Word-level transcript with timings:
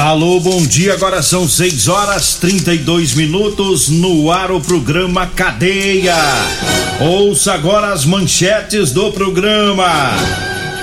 Alô, 0.00 0.38
bom 0.38 0.64
dia. 0.64 0.92
Agora 0.92 1.20
são 1.22 1.48
6 1.48 1.88
horas 1.88 2.36
32 2.36 3.14
minutos 3.14 3.88
no 3.88 4.30
ar 4.30 4.52
o 4.52 4.60
programa 4.60 5.26
Cadeia. 5.26 6.14
Ouça 7.00 7.52
agora 7.52 7.92
as 7.92 8.04
manchetes 8.04 8.92
do 8.92 9.10
programa. 9.10 9.88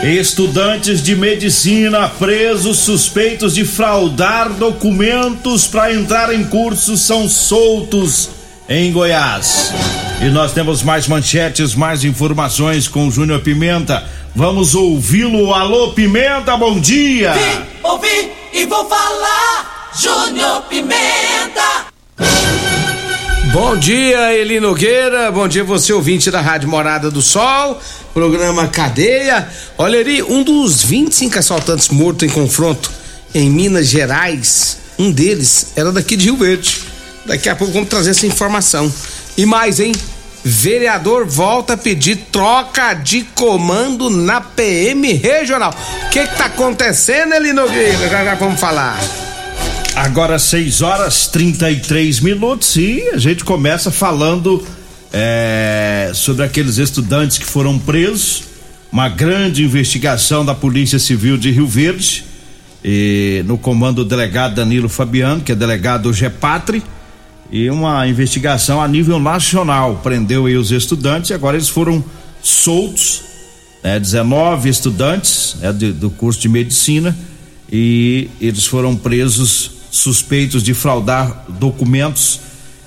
Estudantes 0.03 1.01
de 1.01 1.15
medicina 1.15 2.09
presos 2.09 2.79
suspeitos 2.79 3.55
de 3.55 3.63
fraudar 3.63 4.49
documentos 4.49 5.65
para 5.65 5.93
entrar 5.93 6.35
em 6.35 6.43
cursos 6.43 6.99
são 6.99 7.29
soltos 7.29 8.29
em 8.67 8.91
Goiás. 8.91 9.73
E 10.21 10.25
nós 10.25 10.51
temos 10.51 10.83
mais 10.83 11.07
manchetes, 11.07 11.73
mais 11.73 12.03
informações 12.03 12.89
com 12.89 13.07
o 13.07 13.11
Júnior 13.11 13.39
Pimenta. 13.39 14.03
Vamos 14.35 14.75
ouvi-lo. 14.75 15.53
Alô, 15.53 15.93
Pimenta, 15.93 16.57
bom 16.57 16.77
dia. 16.77 17.31
Vim, 17.31 17.61
ouvi 17.81 18.44
e 18.55 18.65
vou 18.65 18.87
falar. 18.87 19.91
Júnior 19.93 20.61
Pimenta. 20.63 21.85
Bom 23.51 23.77
dia, 23.77 24.33
Eli 24.33 24.59
Nogueira. 24.59 25.31
Bom 25.31 25.47
dia, 25.47 25.63
você 25.63 25.91
ouvinte 25.93 26.31
da 26.31 26.41
Rádio 26.41 26.69
Morada 26.69 27.11
do 27.11 27.21
Sol, 27.21 27.79
programa 28.13 28.67
Cadeia. 28.67 29.47
Olha 29.77 29.99
ali, 29.99 30.23
um 30.23 30.41
dos 30.41 30.83
25 30.83 31.37
assaltantes 31.37 31.89
mortos 31.89 32.27
em 32.27 32.31
confronto 32.31 32.91
em 33.33 33.49
Minas 33.49 33.87
Gerais, 33.87 34.77
um 34.97 35.11
deles 35.11 35.73
era 35.75 35.91
daqui 35.91 36.15
de 36.15 36.25
Rio 36.25 36.37
Verde. 36.37 36.81
Daqui 37.25 37.49
a 37.49 37.55
pouco 37.55 37.73
vamos 37.73 37.89
trazer 37.89 38.11
essa 38.11 38.25
informação. 38.25 38.91
E 39.37 39.45
mais, 39.45 39.79
hein? 39.79 39.91
Vereador 40.47 41.25
volta 41.25 41.73
a 41.73 41.77
pedir 41.77 42.17
troca 42.31 42.93
de 42.93 43.23
comando 43.33 44.11
na 44.11 44.39
PM 44.39 45.11
regional. 45.13 45.73
O 46.05 46.09
que 46.11 46.27
que 46.27 46.37
tá 46.37 46.45
acontecendo, 46.45 47.33
Eli 47.33 47.51
Nogueira? 47.51 48.07
Já 48.07 48.23
já 48.23 48.35
vamos 48.35 48.59
falar. 48.59 48.95
Agora 49.95 50.37
6 50.37 50.83
horas 50.83 51.25
33 51.25 52.19
minutos 52.19 52.75
e 52.75 53.09
a 53.11 53.17
gente 53.17 53.43
começa 53.43 53.89
falando 53.89 54.63
é, 55.11 56.11
sobre 56.13 56.45
aqueles 56.45 56.77
estudantes 56.77 57.39
que 57.39 57.45
foram 57.45 57.79
presos. 57.79 58.43
Uma 58.91 59.09
grande 59.09 59.63
investigação 59.63 60.45
da 60.45 60.53
Polícia 60.53 60.99
Civil 60.99 61.37
de 61.37 61.49
Rio 61.49 61.65
Verde, 61.65 62.23
e, 62.83 63.43
no 63.47 63.57
comando 63.57 64.03
do 64.03 64.09
delegado 64.09 64.53
Danilo 64.53 64.87
Fabiano, 64.87 65.41
que 65.41 65.51
é 65.51 65.55
delegado 65.55 66.03
do 66.03 66.13
GEPATRI, 66.13 66.83
e 67.51 67.69
uma 67.69 68.07
investigação 68.07 68.81
a 68.81 68.87
nível 68.87 69.19
nacional. 69.19 69.99
Prendeu 70.03 70.45
aí 70.45 70.55
os 70.55 70.71
estudantes 70.71 71.29
e 71.29 71.33
agora 71.33 71.57
eles 71.57 71.69
foram 71.69 72.03
soltos, 72.41 73.21
né, 73.83 73.99
19 73.99 74.69
estudantes 74.69 75.55
né, 75.59 75.71
de, 75.71 75.91
do 75.91 76.09
curso 76.09 76.39
de 76.39 76.49
medicina, 76.49 77.15
e 77.71 78.29
eles 78.39 78.65
foram 78.65 78.95
presos 78.95 79.71
suspeitos 79.91 80.61
de 80.61 80.73
fraudar 80.73 81.45
documentos 81.47 82.41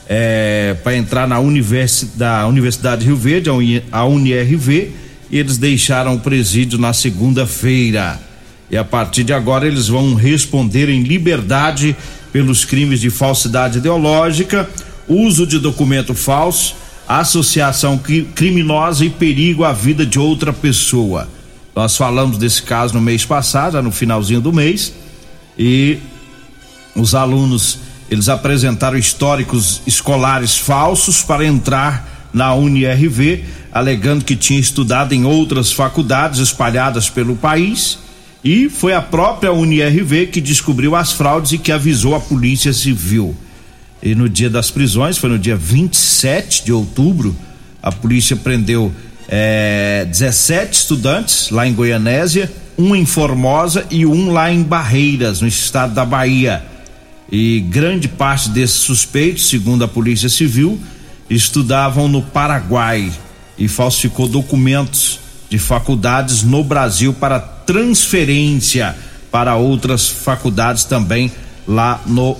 é, 0.08 0.76
para 0.82 0.96
entrar 0.96 1.26
na 1.26 1.38
universi 1.38 2.06
da 2.14 2.46
Universidade 2.46 3.02
de 3.02 3.08
Rio 3.08 3.16
Verde, 3.16 3.50
a 3.92 4.04
UniRV, 4.04 4.92
e 5.30 5.38
eles 5.38 5.58
deixaram 5.58 6.14
o 6.14 6.20
presídio 6.20 6.78
na 6.78 6.92
segunda-feira. 6.92 8.18
E 8.70 8.76
a 8.76 8.84
partir 8.84 9.24
de 9.24 9.32
agora 9.32 9.66
eles 9.66 9.88
vão 9.88 10.14
responder 10.14 10.88
em 10.88 11.02
liberdade 11.02 11.96
pelos 12.32 12.64
crimes 12.64 13.00
de 13.00 13.10
falsidade 13.10 13.78
ideológica, 13.78 14.68
uso 15.06 15.46
de 15.46 15.58
documento 15.58 16.14
falso, 16.14 16.76
associação 17.08 17.98
criminosa 18.34 19.04
e 19.04 19.10
perigo 19.10 19.64
à 19.64 19.72
vida 19.72 20.04
de 20.04 20.18
outra 20.18 20.52
pessoa. 20.52 21.28
Nós 21.74 21.96
falamos 21.96 22.36
desse 22.36 22.62
caso 22.62 22.94
no 22.94 23.00
mês 23.00 23.24
passado, 23.24 23.80
no 23.80 23.92
finalzinho 23.92 24.40
do 24.40 24.52
mês, 24.52 24.92
e 25.58 25.98
os 26.94 27.14
alunos 27.14 27.78
eles 28.10 28.28
apresentaram 28.28 28.98
históricos 28.98 29.82
escolares 29.86 30.56
falsos 30.56 31.22
para 31.22 31.44
entrar 31.44 32.28
na 32.32 32.54
UniRV, 32.54 33.44
alegando 33.72 34.24
que 34.24 34.34
tinha 34.34 34.58
estudado 34.58 35.12
em 35.12 35.24
outras 35.24 35.72
faculdades 35.72 36.40
espalhadas 36.40 37.08
pelo 37.08 37.36
país. 37.36 37.98
E 38.42 38.68
foi 38.68 38.92
a 38.92 39.02
própria 39.02 39.52
UniRV 39.52 40.28
que 40.28 40.40
descobriu 40.40 40.94
as 40.94 41.12
fraudes 41.12 41.52
e 41.52 41.58
que 41.58 41.72
avisou 41.72 42.14
a 42.14 42.20
Polícia 42.20 42.72
Civil. 42.72 43.36
E 44.02 44.14
no 44.14 44.28
dia 44.28 44.48
das 44.48 44.70
prisões, 44.70 45.18
foi 45.18 45.28
no 45.28 45.38
dia 45.38 45.56
27 45.56 46.64
de 46.64 46.72
outubro, 46.72 47.34
a 47.82 47.90
polícia 47.90 48.36
prendeu 48.36 48.92
é, 49.28 50.06
17 50.10 50.72
estudantes 50.72 51.50
lá 51.50 51.66
em 51.66 51.74
Goianésia, 51.74 52.50
um 52.78 52.94
em 52.94 53.04
Formosa 53.04 53.84
e 53.90 54.06
um 54.06 54.32
lá 54.32 54.52
em 54.52 54.62
Barreiras, 54.62 55.40
no 55.40 55.48
estado 55.48 55.94
da 55.94 56.04
Bahia. 56.04 56.64
E 57.30 57.60
grande 57.60 58.08
parte 58.08 58.48
desses 58.50 58.76
suspeitos, 58.76 59.48
segundo 59.48 59.84
a 59.84 59.88
Polícia 59.88 60.28
Civil, 60.28 60.78
estudavam 61.28 62.08
no 62.08 62.22
Paraguai 62.22 63.12
e 63.58 63.66
falsificou 63.66 64.28
documentos 64.28 65.18
de 65.50 65.58
faculdades 65.58 66.42
no 66.42 66.62
Brasil 66.62 67.12
para 67.12 67.57
transferência 67.68 68.96
para 69.30 69.54
outras 69.56 70.08
faculdades 70.08 70.84
também 70.84 71.30
lá 71.66 72.00
no, 72.06 72.34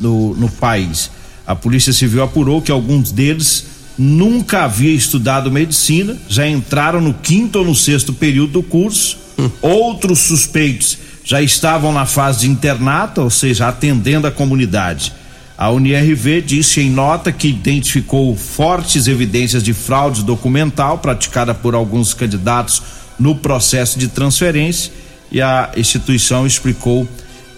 no, 0.00 0.34
no 0.34 0.48
país. 0.48 1.10
A 1.46 1.54
Polícia 1.54 1.92
Civil 1.92 2.22
apurou 2.22 2.62
que 2.62 2.72
alguns 2.72 3.12
deles 3.12 3.66
nunca 3.98 4.64
havia 4.64 4.94
estudado 4.94 5.50
medicina, 5.50 6.16
já 6.26 6.48
entraram 6.48 6.98
no 6.98 7.12
quinto 7.12 7.58
ou 7.58 7.64
no 7.66 7.74
sexto 7.74 8.14
período 8.14 8.52
do 8.52 8.62
curso. 8.62 9.18
Outros 9.60 10.20
suspeitos 10.20 10.96
já 11.22 11.42
estavam 11.42 11.92
na 11.92 12.06
fase 12.06 12.40
de 12.40 12.48
internato, 12.50 13.20
ou 13.20 13.28
seja, 13.28 13.68
atendendo 13.68 14.26
a 14.26 14.30
comunidade. 14.30 15.12
A 15.58 15.68
UniRV 15.68 16.40
disse 16.40 16.80
em 16.80 16.88
nota 16.88 17.30
que 17.30 17.48
identificou 17.48 18.34
fortes 18.34 19.06
evidências 19.06 19.62
de 19.62 19.74
fraude 19.74 20.24
documental 20.24 20.96
praticada 20.96 21.52
por 21.52 21.74
alguns 21.74 22.14
candidatos 22.14 22.82
no 23.20 23.36
processo 23.36 23.98
de 23.98 24.08
transferência 24.08 24.90
e 25.30 25.40
a 25.40 25.70
instituição 25.76 26.46
explicou 26.46 27.06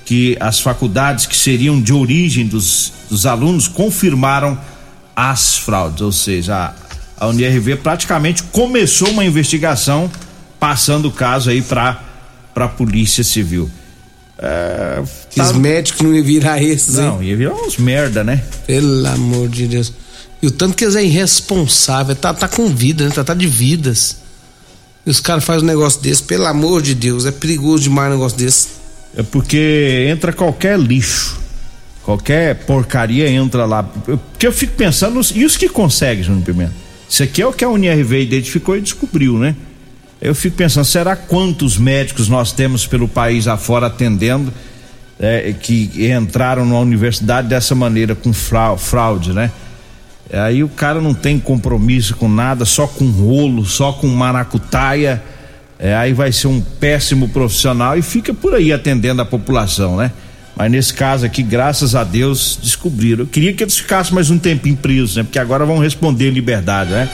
que 0.05 0.37
as 0.41 0.61
faculdades 0.61 1.25
que 1.25 1.37
seriam 1.37 1.81
de 1.81 1.93
origem 1.93 2.47
dos, 2.47 2.93
dos 3.09 3.25
alunos 3.25 3.69
confirmaram 3.69 4.59
as 5.14 5.56
fraudes, 5.56 6.03
ou 6.03 6.12
seja, 6.12 6.75
a, 7.19 7.25
a 7.25 7.29
UniRV 7.29 7.76
praticamente 7.76 8.43
começou 8.44 9.09
uma 9.11 9.25
investigação 9.25 10.11
passando 10.59 11.06
o 11.06 11.12
caso 11.12 11.49
aí 11.49 11.62
para 11.62 12.12
para 12.53 12.67
a 12.67 12.69
Polícia 12.69 13.25
Civil. 13.25 13.70
É, 14.38 15.03
tá... 15.35 15.44
Os 15.44 15.53
médicos 15.53 16.03
não 16.03 16.14
iam 16.14 16.25
virar 16.25 16.62
esses, 16.62 16.97
Não, 16.97 17.23
hein? 17.23 17.31
ia 17.31 17.37
virar 17.37 17.55
uns 17.55 17.76
merda, 17.76 18.25
né? 18.25 18.43
Pelo 18.67 19.06
amor 19.06 19.49
de 19.49 19.69
Deus. 19.69 19.93
E 20.43 20.47
o 20.47 20.50
tanto 20.50 20.76
que 20.76 20.85
eles 20.85 20.97
é 20.97 21.05
irresponsável, 21.05 22.17
tá, 22.17 22.35
tá 22.35 22.49
com 22.49 22.69
vida, 22.69 23.05
né? 23.05 23.11
Tá, 23.14 23.23
tá 23.23 23.35
de 23.35 23.47
vidas. 23.47 24.19
E 25.04 25.10
os 25.10 25.20
caras 25.20 25.44
fazem 25.44 25.64
um 25.64 25.66
negócio 25.66 26.00
desse, 26.00 26.22
pelo 26.22 26.46
amor 26.46 26.81
de 26.81 26.94
Deus, 26.94 27.26
é 27.26 27.32
perigoso 27.32 27.82
demais 27.82 28.08
um 28.10 28.14
negócio 28.14 28.38
desse. 28.38 28.69
É 29.16 29.22
porque 29.22 30.06
entra 30.08 30.32
qualquer 30.32 30.78
lixo, 30.78 31.38
qualquer 32.04 32.64
porcaria 32.64 33.28
entra 33.28 33.66
lá. 33.66 33.82
Porque 33.82 34.46
eu 34.46 34.52
fico 34.52 34.75
pensando, 34.75 35.20
e 35.34 35.44
os 35.44 35.56
que 35.56 35.69
conseguem, 35.69 36.22
Júnior 36.22 36.44
Pimenta? 36.44 36.75
Isso 37.08 37.22
aqui 37.22 37.43
é 37.43 37.46
o 37.46 37.52
que 37.52 37.64
a 37.64 37.69
UNIRV 37.69 38.22
identificou 38.22 38.76
e 38.76 38.81
descobriu, 38.81 39.38
né? 39.38 39.54
Eu 40.20 40.34
fico 40.34 40.56
pensando, 40.56 40.84
será 40.84 41.16
quantos 41.16 41.76
médicos 41.76 42.28
nós 42.28 42.52
temos 42.52 42.87
pelo 42.87 43.08
país 43.08 43.49
afora 43.49 43.88
atendendo 43.88 44.52
é, 45.19 45.52
que 45.52 45.90
entraram 46.10 46.64
na 46.64 46.78
universidade 46.78 47.49
dessa 47.49 47.75
maneira, 47.75 48.14
com 48.14 48.32
fraude, 48.32 49.32
né? 49.32 49.50
Aí 50.31 50.63
o 50.63 50.69
cara 50.69 51.01
não 51.01 51.15
tem 51.15 51.39
compromisso 51.39 52.17
com 52.17 52.29
nada, 52.29 52.65
só 52.65 52.87
com 52.87 53.11
rolo, 53.11 53.65
só 53.65 53.93
com 53.93 54.07
maracutaia. 54.09 55.23
É, 55.79 55.95
aí 55.95 56.13
vai 56.13 56.31
ser 56.31 56.47
um 56.47 56.61
péssimo 56.61 57.29
profissional 57.29 57.99
e 57.99 58.03
fica 58.03 58.33
por 58.33 58.55
aí 58.55 58.73
atendendo 58.73 59.21
a 59.21 59.25
população, 59.25 59.97
né? 59.97 60.13
Mas 60.57 60.71
nesse 60.71 60.95
caso 60.95 61.25
aqui, 61.25 61.43
graças 61.43 61.95
a 61.95 62.05
Deus, 62.05 62.59
descobriram. 62.63 63.21
Eu 63.21 63.27
queria 63.27 63.53
que 63.53 63.65
eles 63.65 63.79
ficassem 63.79 64.15
mais 64.15 64.31
um 64.31 64.39
tempinho 64.39 64.77
presos, 64.77 65.17
né? 65.17 65.23
Porque 65.23 65.39
agora 65.39 65.65
vão 65.65 65.79
responder 65.79 66.29
em 66.29 66.33
liberdade, 66.33 66.91
né? 66.91 67.09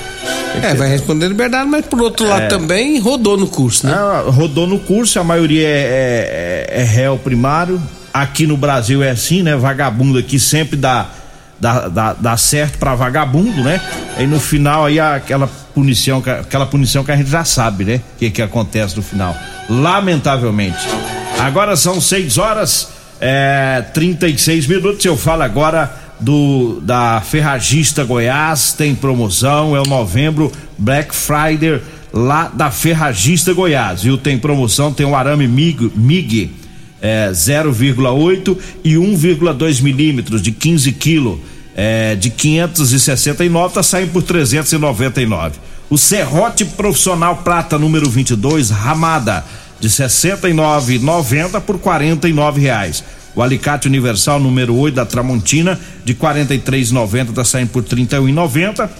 É, 0.62 0.74
vai 0.74 0.88
responder 0.88 1.26
em 1.26 1.28
liberdade, 1.28 1.68
mas 1.68 1.86
por 1.86 2.00
outro 2.02 2.26
lado 2.26 2.42
é, 2.42 2.48
também 2.48 2.98
rodou 2.98 3.36
no 3.36 3.46
curso, 3.46 3.86
né? 3.86 3.92
É, 3.94 4.30
rodou 4.30 4.66
no 4.66 4.78
curso, 4.78 5.20
a 5.20 5.24
maioria 5.24 5.66
é, 5.66 6.66
é, 6.70 6.80
é 6.80 6.84
réu 6.84 7.16
primário. 7.16 7.80
Aqui 8.12 8.46
no 8.46 8.56
Brasil 8.56 9.02
é 9.02 9.10
assim, 9.10 9.42
né? 9.42 9.54
Vagabundo 9.54 10.18
aqui 10.18 10.40
sempre 10.40 10.76
dá, 10.76 11.08
dá, 11.60 11.88
dá, 11.88 12.12
dá 12.12 12.36
certo 12.36 12.78
para 12.78 12.94
vagabundo, 12.94 13.62
né? 13.62 13.80
E 14.18 14.26
no 14.26 14.40
final 14.40 14.86
aí 14.86 14.98
aquela 14.98 15.48
punição, 15.74 16.22
aquela 16.40 16.66
punição 16.66 17.04
que 17.04 17.12
a 17.12 17.16
gente 17.16 17.30
já 17.30 17.44
sabe, 17.44 17.84
né? 17.84 18.00
O 18.14 18.18
que, 18.18 18.30
que 18.30 18.42
acontece 18.42 18.96
no 18.96 19.02
final. 19.02 19.36
Lamentavelmente. 19.68 20.86
Agora 21.38 21.76
são 21.76 22.00
6 22.00 22.38
horas 22.38 22.88
é, 23.20 23.84
36 23.94 24.66
minutos. 24.66 25.04
Eu 25.04 25.16
falo 25.16 25.42
agora 25.42 25.92
do 26.20 26.80
da 26.80 27.20
Ferragista 27.20 28.04
Goiás, 28.04 28.72
tem 28.72 28.94
promoção, 28.94 29.76
é 29.76 29.80
o 29.80 29.84
novembro 29.84 30.50
Black 30.76 31.14
Friday 31.14 31.80
lá 32.12 32.50
da 32.52 32.70
Ferragista 32.70 33.52
Goiás, 33.52 34.02
viu? 34.02 34.18
Tem 34.18 34.38
promoção, 34.38 34.92
tem 34.92 35.06
o 35.06 35.14
arame 35.14 35.46
MIG, 35.46 35.92
MIG 35.94 36.57
é, 37.00 37.30
0,8 37.30 38.56
e 38.84 38.94
1,2 38.94 39.82
milímetros 39.82 40.42
de 40.42 40.52
15 40.52 40.92
quilos 40.92 41.38
é, 41.76 42.16
de 42.16 42.28
569 42.28 43.74
tá 43.74 43.82
saindo 43.84 44.12
por 44.12 44.22
399. 44.22 45.58
O 45.88 45.96
serrote 45.96 46.64
profissional 46.64 47.36
prata 47.36 47.78
número 47.78 48.10
22 48.10 48.70
Ramada 48.70 49.44
de 49.78 49.88
69,90 49.88 51.60
por 51.60 51.78
49 51.78 52.60
reais. 52.60 53.04
O 53.34 53.42
alicate 53.42 53.86
universal 53.86 54.40
número 54.40 54.74
8 54.74 54.96
da 54.96 55.06
Tramontina 55.06 55.78
de 56.04 56.14
43,90 56.14 57.32
tá 57.32 57.44
saindo 57.44 57.70
por 57.70 57.84
31,90. 57.84 58.90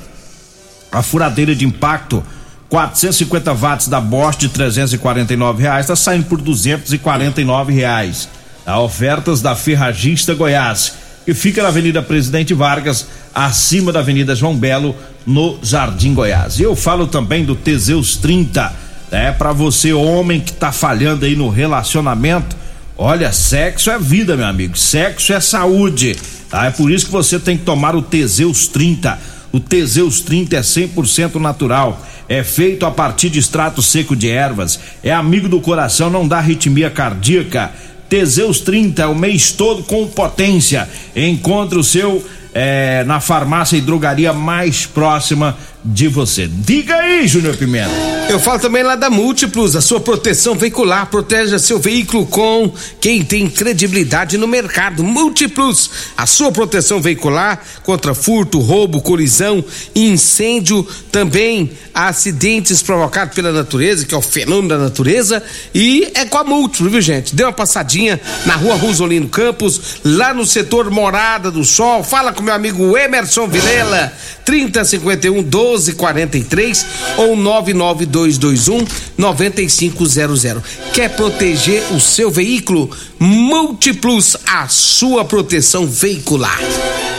A 0.93 1.03
furadeira 1.03 1.57
de 1.57 1.67
impacto 1.67 2.23
450 2.69 3.55
watts 3.55 3.89
da 3.89 4.01
Bosch 4.01 4.37
de 4.37 4.49
349 4.49 5.63
reais 5.63 5.87
está 5.87 5.97
saindo 5.97 6.27
por 6.27 6.41
249 6.41 7.73
reais. 7.73 8.29
A 8.67 8.79
ofertas 8.81 9.41
da 9.41 9.57
Ferragista 9.57 10.35
Goiás, 10.35 10.93
que 11.25 11.33
fica 11.33 11.63
na 11.63 11.69
Avenida 11.69 12.03
Presidente 12.03 12.53
Vargas, 12.53 13.07
acima 13.35 13.91
da 13.91 14.01
Avenida 14.01 14.35
João 14.35 14.55
Belo, 14.55 14.95
no 15.27 15.59
Jardim 15.63 16.13
Goiás. 16.13 16.59
E 16.59 16.63
eu 16.63 16.77
falo 16.77 17.07
também 17.07 17.45
do 17.45 17.55
Teseus 17.55 18.17
30, 18.17 18.71
é 19.11 19.33
para 19.33 19.53
você 19.53 19.93
homem 19.95 20.41
que 20.41 20.53
tá 20.53 20.71
falhando 20.71 21.25
aí 21.25 21.35
no 21.35 21.49
relacionamento. 21.49 22.55
Olha, 22.97 23.33
sexo 23.33 23.91
é 23.91 23.99
vida, 23.99 24.37
meu 24.37 24.47
amigo. 24.47 24.77
Sexo 24.77 25.33
é 25.33 25.41
saúde. 25.41 26.17
Tá? 26.51 26.67
É 26.67 26.71
por 26.71 26.91
isso 26.91 27.07
que 27.07 27.13
você 27.13 27.39
tem 27.39 27.57
que 27.57 27.65
tomar 27.65 27.95
o 27.97 28.03
Teseus 28.03 28.67
30. 28.67 29.19
O 29.53 29.59
Teseus 29.61 30.21
30 30.21 30.57
é 30.57 30.61
100% 30.61 31.37
natural 31.37 32.05
é 32.29 32.45
feito 32.45 32.85
a 32.85 32.91
partir 32.91 33.31
de 33.31 33.39
extrato 33.39 33.81
seco 33.81 34.15
de 34.15 34.29
ervas, 34.29 34.79
é 35.03 35.11
amigo 35.11 35.49
do 35.49 35.61
coração, 35.61 36.11
não 36.11 36.29
dá 36.29 36.37
arritmia 36.37 36.91
cardíaca. 36.91 37.73
Teseus 38.09 38.61
30 38.61 39.03
é 39.03 39.07
o 39.07 39.15
mês 39.15 39.53
todo 39.53 39.83
com 39.83 40.07
potência. 40.07 40.89
Encontre 41.17 41.79
o 41.79 41.85
seu 41.85 42.25
é, 42.55 43.03
na 43.05 43.21
farmácia 43.21 43.77
e 43.77 43.81
drogaria 43.81 44.33
mais 44.33 44.87
próxima 44.87 45.57
de 45.85 46.09
você. 46.09 46.49
Diga 46.49 46.97
aí, 46.97 47.27
Júnior 47.27 47.57
Pimenta. 47.57 47.91
Eu 48.29 48.39
falo 48.39 48.59
também 48.59 48.83
lá 48.83 48.95
da 48.95 49.09
Múltiplos, 49.09 49.75
a 49.75 49.81
sua 49.81 50.01
proteção 50.01 50.55
veicular. 50.55 51.07
Proteja 51.07 51.59
seu 51.59 51.79
veículo 51.79 52.27
com 52.27 52.71
quem 53.01 53.25
tem 53.25 53.49
credibilidade 53.49 54.37
no 54.37 54.47
mercado. 54.47 55.03
Múltiplos, 55.03 55.91
a 56.17 56.27
sua 56.27 56.53
proteção 56.53 57.01
veicular 57.01 57.63
contra 57.83 58.13
furto, 58.13 58.59
roubo, 58.59 59.01
colisão, 59.01 59.65
incêndio, 59.95 60.87
também 61.11 61.71
acidentes 61.95 62.83
provocados 62.83 63.35
pela 63.35 63.51
natureza, 63.51 64.05
que 64.05 64.15
é 64.15 64.19
o 64.19 64.23
fenômeno 64.23 64.69
da 64.69 64.79
natureza. 64.79 65.43
E 65.75 66.11
é 66.15 66.25
com 66.25 66.39
a 66.39 66.45
Múltiplos, 66.45 66.93
viu, 66.93 67.01
gente? 67.01 67.35
Dê 67.35 67.45
uma 67.45 67.53
passadinha 67.53 68.21
na 68.45 68.57
rua 68.57 68.75
Rosolino 68.75 69.29
Campos, 69.29 69.81
lá 70.05 70.35
no 70.35 70.45
setor 70.45 70.91
Morada 70.91 71.51
do 71.51 71.65
Sol. 71.65 72.05
Fala 72.05 72.33
com 72.33 72.43
meu 72.43 72.55
amigo 72.55 72.97
Emerson 72.97 73.47
Vilela, 73.47 74.13
3051 74.45 75.43
12 75.43 75.68
1243 75.69 76.87
ou 77.19 77.37
99221 77.37 78.87
9500. 79.17 80.63
Quer 80.93 81.11
proteger 81.11 81.83
o 81.93 82.01
seu 82.01 82.31
veículo? 82.31 82.91
Múltiplos, 83.19 84.37
a 84.47 84.69
sua 84.69 85.25
proteção 85.25 85.87
veicular. 85.87 86.59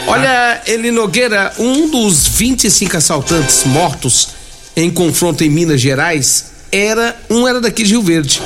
Olha, 0.06 0.62
Eli 0.66 0.90
Nogueira, 0.90 1.52
um 1.58 1.88
dos 1.90 2.26
25 2.26 2.96
assaltantes 2.96 3.64
mortos 3.64 4.28
em 4.76 4.90
confronto 4.90 5.44
em 5.44 5.50
Minas 5.50 5.80
Gerais 5.80 6.50
era 6.72 7.16
um 7.28 7.46
era 7.46 7.60
daqui 7.60 7.82
de 7.82 7.90
Rio 7.90 8.02
Verde. 8.02 8.40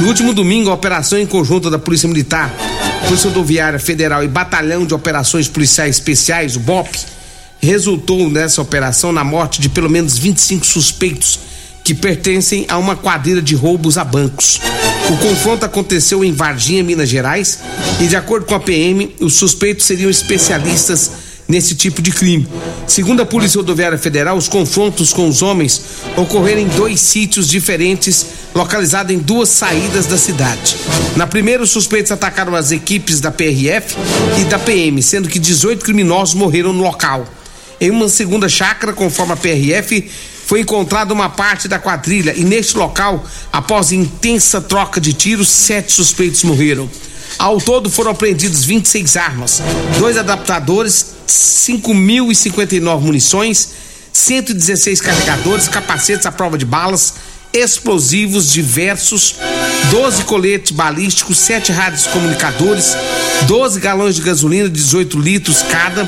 No 0.00 0.08
último 0.08 0.32
domingo, 0.32 0.70
a 0.70 0.74
operação 0.74 1.18
em 1.18 1.26
conjunto 1.26 1.68
da 1.70 1.78
Polícia 1.78 2.08
Militar, 2.08 2.52
Polícia 3.04 3.28
Rodoviária 3.28 3.78
Federal 3.78 4.22
e 4.22 4.28
Batalhão 4.28 4.86
de 4.86 4.94
Operações 4.94 5.48
Policiais 5.48 5.96
Especiais, 5.96 6.56
o 6.56 6.60
BOP, 6.60 6.88
resultou 7.64 8.30
nessa 8.30 8.62
operação 8.62 9.10
na 9.10 9.24
morte 9.24 9.60
de 9.60 9.68
pelo 9.68 9.90
menos 9.90 10.16
25 10.16 10.64
suspeitos 10.64 11.40
que 11.82 11.94
pertencem 11.94 12.64
a 12.68 12.78
uma 12.78 12.96
quadrilha 12.96 13.42
de 13.42 13.54
roubos 13.54 13.98
a 13.98 14.04
bancos. 14.04 14.60
O 15.10 15.16
confronto 15.18 15.66
aconteceu 15.66 16.24
em 16.24 16.32
Varginha, 16.32 16.82
Minas 16.82 17.08
Gerais, 17.10 17.58
e 18.00 18.06
de 18.06 18.16
acordo 18.16 18.46
com 18.46 18.54
a 18.54 18.60
PM, 18.60 19.14
os 19.20 19.34
suspeitos 19.34 19.84
seriam 19.84 20.08
especialistas 20.08 21.10
nesse 21.46 21.74
tipo 21.74 22.00
de 22.00 22.10
crime. 22.10 22.48
Segundo 22.86 23.20
a 23.20 23.26
Polícia 23.26 23.58
Rodoviária 23.58 23.98
Federal, 23.98 24.36
os 24.36 24.48
confrontos 24.48 25.12
com 25.12 25.28
os 25.28 25.42
homens 25.42 25.82
ocorreram 26.16 26.62
em 26.62 26.68
dois 26.68 27.00
sítios 27.00 27.48
diferentes, 27.48 28.26
localizados 28.54 29.14
em 29.14 29.18
duas 29.18 29.50
saídas 29.50 30.06
da 30.06 30.16
cidade. 30.16 30.76
Na 31.16 31.26
primeira, 31.26 31.62
os 31.62 31.70
suspeitos 31.70 32.10
atacaram 32.12 32.54
as 32.54 32.72
equipes 32.72 33.20
da 33.20 33.30
PRF 33.30 33.94
e 34.40 34.44
da 34.44 34.58
PM, 34.58 35.02
sendo 35.02 35.28
que 35.28 35.38
18 35.38 35.84
criminosos 35.84 36.34
morreram 36.34 36.72
no 36.72 36.82
local. 36.82 37.26
Em 37.80 37.90
uma 37.90 38.08
segunda 38.08 38.48
chácara, 38.48 38.92
conforme 38.92 39.32
a 39.32 39.36
PRF, 39.36 40.08
foi 40.46 40.60
encontrada 40.60 41.12
uma 41.12 41.28
parte 41.28 41.66
da 41.66 41.78
quadrilha 41.78 42.34
e 42.36 42.44
neste 42.44 42.76
local, 42.76 43.24
após 43.52 43.92
intensa 43.92 44.60
troca 44.60 45.00
de 45.00 45.12
tiros, 45.12 45.48
sete 45.48 45.92
suspeitos 45.92 46.42
morreram. 46.44 46.88
Ao 47.38 47.60
todo 47.60 47.90
foram 47.90 48.10
apreendidos 48.10 48.64
26 48.64 49.16
armas, 49.16 49.62
dois 49.98 50.16
adaptadores, 50.16 51.14
5.059 51.26 53.00
munições, 53.00 53.70
116 54.12 55.00
carregadores, 55.00 55.66
capacetes 55.66 56.26
à 56.26 56.32
prova 56.32 56.56
de 56.56 56.64
balas, 56.64 57.14
explosivos 57.52 58.52
diversos, 58.52 59.36
12 59.90 60.24
coletes 60.24 60.72
balísticos, 60.72 61.38
7 61.38 61.72
rádios 61.72 62.06
comunicadores, 62.06 62.96
12 63.42 63.80
galões 63.80 64.14
de 64.14 64.22
gasolina, 64.22 64.68
18 64.68 65.18
litros 65.18 65.62
cada, 65.62 66.06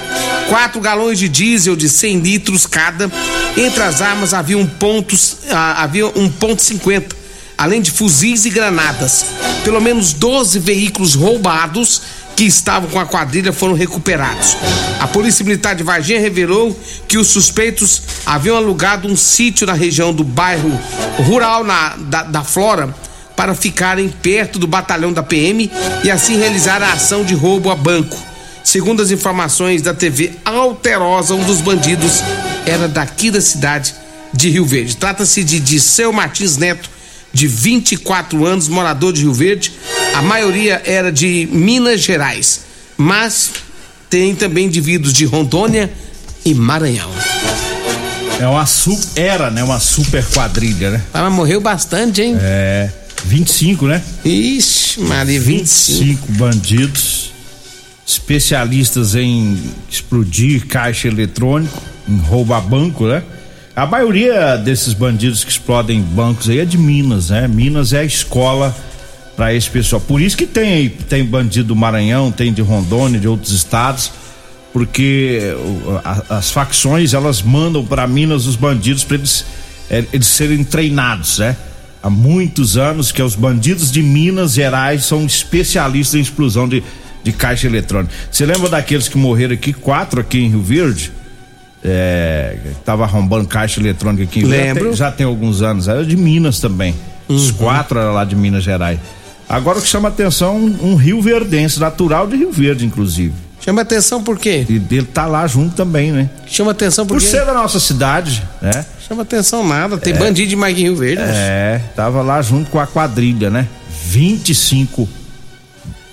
4 0.49 0.81
galões 0.81 1.19
de 1.19 1.29
diesel 1.29 1.77
de 1.77 1.89
100 1.89 2.19
litros 2.21 2.67
cada. 2.67 3.11
Entre 3.57 3.83
as 3.83 4.01
armas 4.01 4.33
havia 4.33 4.57
um 4.57 4.67
pontos, 4.67 5.39
ah, 5.51 5.83
havia 5.83 6.07
um 6.07 6.31
ponto 6.31 6.63
50, 6.63 7.15
além 7.59 7.81
de 7.81 7.91
fuzis 7.91 8.45
e 8.47 8.51
granadas. 8.51 9.27
Pelo 9.65 9.81
menos 9.81 10.13
12 10.13 10.59
veículos 10.59 11.15
roubados 11.15 12.03
que 12.37 12.45
estavam 12.45 12.89
com 12.91 13.01
a 13.01 13.07
quadrilha 13.07 13.53
foram 13.53 13.75
recuperados. 13.75 14.57
A 15.01 15.07
Polícia 15.09 15.45
Militar 15.45 15.75
de 15.75 15.83
Varginha 15.83 16.21
revelou 16.21 16.79
que 17.09 17.17
os 17.17 17.29
suspeitos 17.29 18.03
haviam 18.27 18.57
alugado 18.57 19.09
um 19.09 19.17
sítio 19.17 19.67
na 19.67 19.73
região 19.73 20.13
do 20.13 20.23
bairro 20.23 20.71
rural 21.25 21.65
na, 21.65 21.97
da, 21.97 22.23
da 22.25 22.45
Flora 22.45 22.95
para 23.47 23.55
ficarem 23.55 24.09
perto 24.09 24.59
do 24.59 24.67
batalhão 24.67 25.13
da 25.13 25.23
PM 25.23 25.71
e 26.03 26.11
assim 26.11 26.37
realizar 26.37 26.83
a 26.83 26.95
ação 26.95 27.25
de 27.25 27.33
roubo 27.33 27.71
a 27.71 27.77
banco. 27.77 28.19
Segundo 28.65 29.01
as 29.01 29.13
informações 29.13 29.81
da 29.83 29.95
TV 29.95 30.33
Alterosa, 30.45 31.33
um 31.33 31.45
dos 31.45 31.61
bandidos 31.61 32.25
era 32.67 32.89
daqui 32.89 33.31
da 33.31 33.41
cidade 33.41 33.95
de 34.33 34.51
Rio 34.51 34.65
Verde. 34.65 34.97
Trata-se 34.97 35.45
de 35.45 35.61
Disseu 35.61 36.13
Martins 36.13 36.57
Neto, 36.57 36.91
de 37.33 37.47
24 37.47 38.45
anos, 38.45 38.67
morador 38.67 39.13
de 39.13 39.21
Rio 39.21 39.33
Verde. 39.33 39.71
A 40.13 40.23
maioria 40.23 40.83
era 40.85 41.13
de 41.13 41.49
Minas 41.53 42.01
Gerais, 42.01 42.63
mas 42.97 43.53
tem 44.11 44.35
também 44.35 44.67
indivíduos 44.67 45.13
de 45.13 45.25
Rondônia 45.25 45.89
e 46.45 46.53
Maranhão. 46.53 47.13
É 48.41 48.49
uma 48.49 48.67
super, 48.67 49.23
era, 49.23 49.53
né? 49.53 49.63
Uma 49.63 49.79
super 49.79 50.27
quadrilha, 50.31 50.91
né? 50.91 51.03
Ela 51.15 51.31
morreu 51.31 51.61
bastante, 51.61 52.23
hein? 52.23 52.37
É. 52.43 53.06
25, 53.25 53.87
né? 53.87 54.03
Ixi, 54.25 55.01
Maria, 55.01 55.41
25. 55.41 56.05
25 56.05 56.33
bandidos 56.33 57.33
especialistas 58.07 59.17
em 59.17 59.59
explodir 59.91 60.67
caixa 60.67 61.09
eletrônico, 61.09 61.83
em 62.09 62.19
roubar 62.19 62.61
banco, 62.61 63.07
né? 63.07 63.23
A 63.75 63.85
maioria 63.85 64.57
desses 64.57 64.95
bandidos 64.95 65.45
que 65.45 65.51
explodem 65.51 66.01
bancos 66.01 66.49
aí 66.49 66.61
é 66.61 66.65
de 66.65 66.79
Minas, 66.79 67.31
né? 67.31 67.49
Minas 67.49 67.93
é 67.93 68.01
a 68.01 68.05
escola 68.05 68.75
para 69.37 69.53
esse 69.53 69.69
pessoal. 69.69 70.01
Por 70.01 70.21
isso 70.21 70.37
que 70.37 70.47
tem 70.47 70.89
tem 70.89 71.25
bandido 71.25 71.69
do 71.69 71.77
Maranhão, 71.77 72.31
tem 72.31 72.53
de 72.53 72.63
Rondônia, 72.63 73.21
de 73.21 73.29
outros 73.29 73.53
estados, 73.53 74.11
porque 74.73 75.41
as 76.29 76.51
facções 76.51 77.13
elas 77.13 77.43
mandam 77.43 77.85
para 77.85 78.07
Minas 78.07 78.47
os 78.47 78.57
bandidos 78.57 79.05
para 79.05 79.17
eles 79.17 79.45
é, 79.91 80.05
eles 80.13 80.29
serem 80.29 80.65
treinados, 80.65 81.39
né? 81.39 81.57
Há 82.03 82.11
muitos 82.11 82.77
anos 82.77 83.11
que 83.11 83.23
os 83.23 83.35
bandidos 83.35 83.91
de 83.91 84.03
Minas 84.03 84.55
Gerais 84.55 85.05
são 85.05 85.25
especialistas 85.25 86.15
em 86.15 86.21
explosão 86.21 86.69
de, 86.69 86.83
de 87.23 87.33
caixa 87.33 87.67
eletrônica. 87.67 88.15
Você 88.31 88.47
lembra 88.47 88.69
daqueles 88.69 89.09
que 89.09 89.19
morreram 89.19 89.55
aqui, 89.55 89.73
quatro 89.73 90.21
aqui 90.21 90.39
em 90.39 90.49
Rio 90.51 90.63
Verde? 90.63 91.13
É, 91.85 92.57
tava 92.85 93.05
arrombando 93.05 93.47
caixa 93.47 93.81
eletrônica 93.81 94.25
aqui 94.25 94.45
Lembro. 94.45 94.85
Verde. 94.85 94.99
Já 94.99 95.11
tem 95.11 95.27
alguns 95.27 95.63
anos, 95.63 95.89
era 95.89 96.05
de 96.05 96.17
Minas 96.17 96.61
também. 96.61 96.95
Os 97.29 97.51
quatro 97.51 97.99
eram 97.99 98.13
lá 98.13 98.25
de 98.25 98.37
Minas 98.37 98.63
Gerais. 98.63 98.99
Agora 99.49 99.79
o 99.79 99.83
que 99.83 99.89
chama 99.89 100.09
atenção 100.09 100.57
um, 100.57 100.93
um 100.93 100.95
Rio 100.97 101.21
Verdense, 101.21 101.79
natural 101.79 102.27
de 102.27 102.37
Rio 102.37 102.51
Verde, 102.51 102.85
inclusive. 102.85 103.33
Chama 103.61 103.83
atenção 103.83 104.23
por 104.23 104.39
quê? 104.39 104.65
E 104.69 104.79
dele 104.79 105.07
tá 105.07 105.27
lá 105.27 105.47
junto 105.47 105.75
também, 105.75 106.13
né? 106.13 106.31
Chama 106.47 106.71
atenção 106.73 107.07
por 107.07 107.15
Por 107.15 107.23
quê? 107.23 107.29
ser 107.29 107.45
da 107.45 107.55
nossa 107.55 107.81
cidade, 107.81 108.43
né? 108.61 108.85
Chama 109.07 109.23
atenção 109.23 109.67
nada. 109.67 109.99
Tem 109.99 110.15
bandido 110.15 110.49
demais 110.49 110.73
aqui 110.73 110.83
em 110.83 110.87
Rio 110.87 110.97
Verde. 110.97 111.23
É, 111.25 111.81
tava 111.95 112.23
lá 112.23 112.43
junto 112.43 112.71
com 112.71 112.81
a 112.81 112.87
quadrilha, 112.87 113.51
né? 113.51 113.69
25 114.09 115.09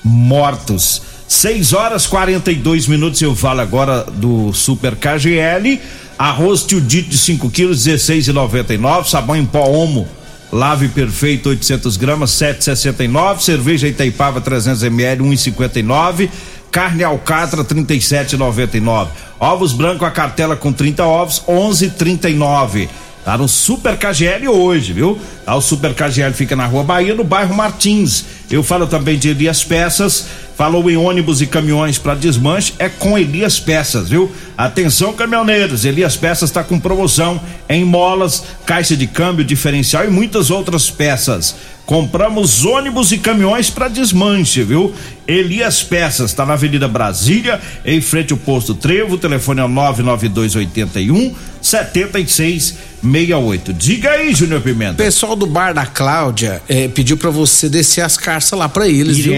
mortos. 0.04 1.02
6 1.28 1.74
horas 1.74 2.06
42 2.06 2.88
minutos. 2.88 3.20
Eu 3.22 3.36
falo 3.36 3.62
agora 3.62 4.04
do 4.04 4.54
Super 4.54 4.96
KGL. 4.96 5.82
Arroz 6.20 6.64
tio 6.64 6.80
dito 6.80 7.10
de 7.10 7.18
5 7.18 7.50
quilos, 7.50 7.86
16,99. 7.86 9.10
Sabão 9.10 9.36
em 9.36 9.46
pó 9.46 9.68
Omo. 9.68 10.08
Lave 10.52 10.88
perfeito 10.90 11.50
800 11.50 11.98
gramas, 11.98 12.30
7,69. 12.30 13.42
Cerveja 13.42 13.88
Itaipava 13.88 14.40
300 14.40 14.84
ml, 14.84 15.24
1,59. 15.24 16.30
Carne 16.74 17.04
alcatra 17.04 17.64
37,99. 17.64 19.10
Ovos 19.40 19.74
branco 19.74 20.04
a 20.06 20.10
cartela 20.10 20.56
com 20.56 20.74
30 20.74 21.06
ovos, 21.06 21.44
11,39. 21.48 22.90
Tá 23.24 23.38
no 23.38 23.48
Super 23.48 23.96
KGL 23.96 24.50
hoje, 24.50 24.92
viu? 24.92 25.20
Tá, 25.46 25.56
o 25.56 25.62
Super 25.62 25.94
KGL 25.94 26.34
fica 26.34 26.56
na 26.56 26.66
Rua 26.66 26.84
Bahia, 26.84 27.14
no 27.14 27.24
bairro 27.24 27.54
Martins. 27.54 28.26
Eu 28.50 28.64
falo 28.64 28.88
também 28.88 29.20
de 29.20 29.30
Elias 29.30 29.64
Peças. 29.64 30.26
Falou 30.64 30.88
em 30.90 30.96
ônibus 30.96 31.42
e 31.42 31.46
caminhões 31.46 31.98
para 31.98 32.16
desmanche, 32.16 32.74
é 32.80 32.88
com 32.88 33.18
Elias 33.18 33.60
Peças, 33.60 34.08
viu? 34.08 34.32
Atenção, 34.58 35.12
caminhoneiros, 35.12 35.84
Elias 35.84 36.16
Peças 36.16 36.50
está 36.50 36.64
com 36.64 36.80
promoção 36.80 37.38
em 37.68 37.84
molas, 37.84 38.42
caixa 38.66 38.96
de 38.96 39.06
câmbio, 39.06 39.44
diferencial 39.44 40.06
e 40.06 40.10
muitas 40.10 40.50
outras 40.50 40.90
peças. 40.90 41.54
Compramos 41.86 42.64
ônibus 42.64 43.12
e 43.12 43.18
caminhões 43.18 43.70
para 43.70 43.90
desmanche, 43.90 44.64
viu? 44.64 44.96
Elias 45.28 45.84
Peças 45.84 46.32
está 46.32 46.46
na 46.46 46.54
Avenida 46.54 46.88
Brasília, 46.88 47.60
em 47.86 48.00
frente 48.00 48.32
ao 48.32 48.40
posto 48.40 48.74
Trevo. 48.74 49.16
O 49.16 49.18
telefone 49.18 49.60
é 49.60 49.66
o 49.66 49.68
99281 49.68 51.36
7668. 51.62 53.74
Diga 53.74 54.12
aí, 54.12 54.34
Júnior 54.34 54.62
O 54.62 54.64
Pimenta. 54.64 55.04
pessoal 55.04 55.36
do 55.36 55.46
bar 55.46 55.74
da 55.74 55.86
Cláudia 55.86 56.62
eh, 56.70 56.88
pediu 56.88 57.18
pra 57.18 57.30
você 57.30 57.68
descer 57.68 58.00
as 58.00 58.16
carças 58.16 58.58
lá 58.58 58.70
pra 58.70 58.88
eles, 58.88 59.18
viu? 59.18 59.34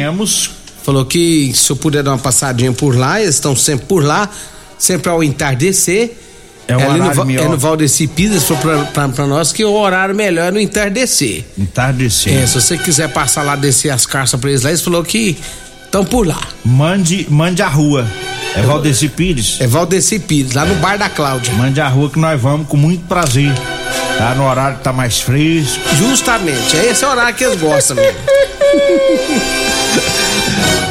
Falou 0.86 1.04
que 1.06 1.51
se 1.56 1.72
eu 1.72 1.75
puder 1.75 2.04
dar 2.04 2.12
uma 2.12 2.18
passadinha 2.20 2.72
por 2.72 2.96
lá, 2.96 3.20
eles 3.20 3.36
estão 3.36 3.56
sempre 3.56 3.88
por 3.88 4.04
lá, 4.04 4.30
sempre 4.77 5.10
ao 5.10 5.24
entardecer. 5.24 6.12
É 6.68 6.77
um 6.77 6.80
no, 6.80 6.94
horário 6.96 7.15
Va- 7.15 7.25
melhor. 7.25 7.46
é 7.46 7.50
no 7.50 7.58
Valdeci 7.58 8.08
Pires, 8.08 8.44
falou 8.44 8.62
pra, 8.62 8.77
pra, 8.86 9.10
pra 9.10 9.27
nós 9.27 9.51
que 9.51 9.63
o 9.65 9.74
horário 9.74 10.13
melhor 10.15 10.48
é 10.48 10.51
no 10.51 10.60
entardecer. 10.60 11.44
Entardecendo. 11.58 12.38
É, 12.39 12.48
se 12.48 12.54
você 12.60 12.77
quiser 12.77 13.10
passar 13.10 13.44
lá, 13.44 13.56
descer 13.56 13.89
as 13.89 14.06
carças 14.06 14.39
pra 14.39 14.50
eles 14.50 14.62
lá, 14.62 14.70
eles 14.70 14.82
falou 14.82 15.04
que 15.04 15.38
estão 15.86 16.06
por 16.06 16.25
lá. 16.27 16.42
Mande, 16.63 17.25
mande 17.30 17.62
a 17.63 17.68
rua. 17.68 18.08
É 18.56 18.62
Valdeci 18.62 19.10
Pires. 19.10 19.58
É 19.60 19.68
Valdeci 19.68 20.20
Pires, 20.20 20.54
lá 20.54 20.65
no 20.65 20.75
bar 20.75 20.98
da 20.98 21.10
Cláudia. 21.10 21.51
Mande 21.54 21.82
a 21.82 21.88
rua 21.88 22.10
que 22.10 22.20
nós 22.20 22.39
vamos 22.39 22.68
com 22.68 22.77
muito 22.77 23.06
prazer. 23.08 23.51
Tá 24.18 24.34
no 24.36 24.48
horário 24.48 24.77
que 24.77 24.84
tá 24.84 24.94
mais 24.94 25.20
fresco. 25.20 25.80
Justamente, 25.98 26.77
é 26.77 26.92
esse 26.92 27.04
horário 27.06 27.36
que 27.36 27.44
eles 27.44 27.60
gostam 27.60 27.98
mesmo. 27.98 28.20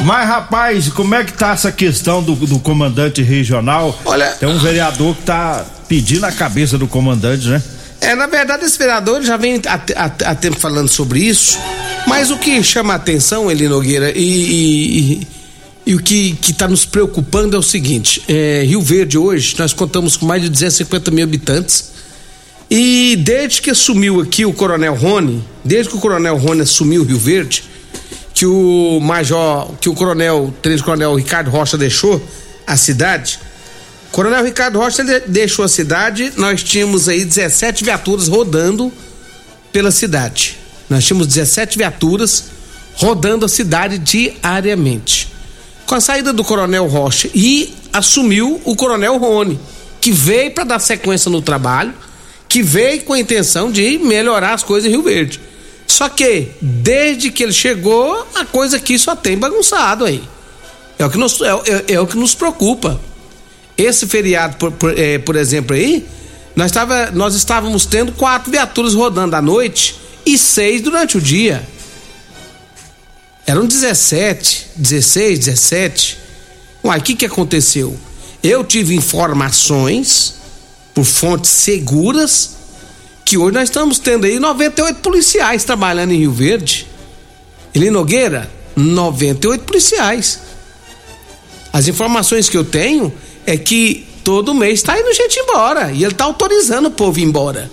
Mas, 0.03 0.27
rapaz, 0.27 0.89
como 0.89 1.15
é 1.15 1.23
que 1.23 1.33
tá 1.33 1.51
essa 1.53 1.71
questão 1.71 2.21
do, 2.21 2.35
do 2.35 2.59
comandante 2.59 3.21
regional? 3.21 3.99
Olha- 4.05 4.31
Tem 4.33 4.47
um 4.47 4.59
vereador 4.59 5.15
que 5.15 5.23
tá 5.23 5.65
pedindo 5.87 6.25
a 6.25 6.31
cabeça 6.31 6.77
do 6.77 6.87
comandante, 6.87 7.47
né? 7.47 7.61
É, 8.01 8.13
na 8.13 8.27
verdade, 8.27 8.65
esse 8.65 8.77
vereador 8.77 9.23
já 9.23 9.35
vem 9.37 9.59
há, 9.65 10.35
tempo 10.35 10.59
falando 10.59 10.87
sobre 10.89 11.19
isso, 11.21 11.57
mas 12.07 12.29
o 12.29 12.37
que 12.37 12.61
chama 12.61 12.93
a 12.93 12.97
atenção, 12.97 13.49
Eli 13.49 13.67
Nogueira, 13.67 14.11
e, 14.15 14.21
e- 14.21 15.11
e- 15.13 15.27
e 15.87 15.95
o 15.95 15.99
que 16.01 16.37
está 16.49 16.67
nos 16.67 16.85
preocupando 16.85 17.55
é 17.55 17.59
o 17.59 17.63
seguinte: 17.63 18.21
é, 18.27 18.63
Rio 18.67 18.81
Verde 18.81 19.17
hoje, 19.17 19.55
nós 19.57 19.73
contamos 19.73 20.17
com 20.17 20.25
mais 20.25 20.41
de 20.41 20.49
250 20.49 21.09
mil 21.09 21.23
habitantes, 21.23 21.91
e 22.69 23.15
desde 23.23 23.61
que 23.61 23.71
assumiu 23.71 24.21
aqui 24.21 24.45
o 24.45 24.53
Coronel 24.53 24.93
Rony, 24.93 25.43
desde 25.63 25.89
que 25.91 25.97
o 25.97 25.99
Coronel 25.99 26.37
Rony 26.37 26.61
assumiu 26.61 27.03
Rio 27.03 27.17
Verde, 27.17 27.63
que 28.35 28.45
o 28.45 28.99
Major, 29.01 29.71
que 29.79 29.89
o 29.89 29.95
Coronel, 29.95 30.53
Tenente 30.61 30.83
Coronel 30.83 31.15
Ricardo 31.15 31.49
Rocha 31.49 31.77
deixou 31.77 32.21
a 32.67 32.77
cidade, 32.77 33.39
Coronel 34.11 34.45
Ricardo 34.45 34.79
Rocha 34.79 35.03
deixou 35.27 35.65
a 35.65 35.67
cidade, 35.67 36.31
nós 36.37 36.63
tínhamos 36.63 37.09
aí 37.09 37.25
17 37.25 37.83
viaturas 37.83 38.29
rodando 38.29 38.89
pela 39.73 39.91
cidade. 39.91 40.57
Nós 40.89 41.03
tínhamos 41.03 41.27
17 41.27 41.77
viaturas 41.77 42.45
rodando 42.95 43.45
a 43.45 43.49
cidade 43.49 43.97
diariamente. 43.97 45.27
Com 45.85 45.95
a 45.95 45.99
saída 45.99 46.31
do 46.31 46.45
Coronel 46.45 46.87
Rocha 46.87 47.29
e 47.35 47.73
assumiu 47.91 48.61
o 48.63 48.73
Coronel 48.73 49.17
Rony, 49.17 49.59
que 49.99 50.13
veio 50.13 50.51
para 50.51 50.63
dar 50.63 50.79
sequência 50.79 51.29
no 51.29 51.41
trabalho, 51.41 51.93
que 52.47 52.61
veio 52.61 53.03
com 53.03 53.11
a 53.11 53.19
intenção 53.19 53.69
de 53.69 53.97
melhorar 53.97 54.53
as 54.53 54.63
coisas 54.63 54.87
em 54.87 54.93
Rio 54.93 55.03
Verde. 55.03 55.41
Só 55.87 56.09
que, 56.09 56.49
desde 56.61 57.31
que 57.31 57.43
ele 57.43 57.53
chegou, 57.53 58.27
a 58.35 58.45
coisa 58.45 58.77
aqui 58.77 58.97
só 58.97 59.15
tem 59.15 59.37
bagunçado 59.37 60.05
aí. 60.05 60.23
É 60.97 61.05
o 61.05 61.09
que 61.09 61.17
nos, 61.17 61.39
é, 61.41 61.49
é- 61.49 61.93
é 61.93 61.99
o 61.99 62.07
que 62.07 62.17
nos 62.17 62.33
preocupa. 62.33 62.99
Esse 63.77 64.07
feriado, 64.07 64.57
por, 64.57 64.71
por, 64.71 64.97
eh, 64.97 65.19
por 65.19 65.35
exemplo, 65.35 65.75
aí, 65.75 66.05
nós, 66.55 66.71
tava, 66.71 67.11
nós 67.11 67.35
estávamos 67.35 67.85
tendo 67.85 68.13
quatro 68.13 68.49
viaturas 68.49 68.93
rodando 68.93 69.35
à 69.35 69.41
noite 69.41 69.95
e 70.25 70.37
seis 70.37 70.81
durante 70.81 71.17
o 71.17 71.21
dia. 71.21 71.61
Eram 73.45 73.65
17, 73.67 74.67
16, 74.75 75.39
17. 75.39 76.17
Uai, 76.83 76.99
o 76.99 77.01
que, 77.01 77.15
que 77.15 77.25
aconteceu? 77.25 77.95
Eu 78.41 78.63
tive 78.63 78.95
informações 78.95 80.35
por 80.93 81.03
fontes 81.03 81.51
seguras 81.51 82.55
que 83.25 83.37
hoje 83.39 83.55
nós 83.55 83.63
estamos 83.63 83.97
tendo 83.97 84.25
aí 84.25 84.39
98 84.39 84.99
policiais 84.99 85.63
trabalhando 85.63 86.11
em 86.11 86.19
Rio 86.19 86.31
Verde. 86.31 86.87
Eli 87.73 87.89
Nogueira, 87.89 88.49
98 88.75 89.63
policiais. 89.65 90.39
As 91.73 91.87
informações 91.87 92.47
que 92.47 92.55
eu 92.55 92.63
tenho 92.63 93.11
é 93.45 93.57
que 93.57 94.07
todo 94.23 94.53
mês 94.53 94.75
está 94.79 94.97
indo 94.97 95.11
gente 95.13 95.39
embora. 95.39 95.91
E 95.91 96.03
ele 96.03 96.13
está 96.13 96.25
autorizando 96.25 96.85
o 96.85 96.91
povo 96.91 97.19
ir 97.19 97.23
embora. 97.23 97.71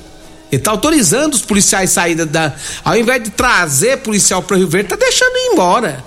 Ele 0.50 0.60
está 0.60 0.70
autorizando 0.70 1.34
os 1.34 1.42
policiais 1.42 1.90
sair 1.90 2.14
da. 2.14 2.54
Ao 2.82 2.96
invés 2.96 3.22
de 3.22 3.30
trazer 3.30 3.98
policial 3.98 4.42
para 4.42 4.56
Rio 4.56 4.68
Verde, 4.68 4.88
tá 4.88 4.96
deixando 4.96 5.36
ir 5.36 5.52
embora. 5.52 6.02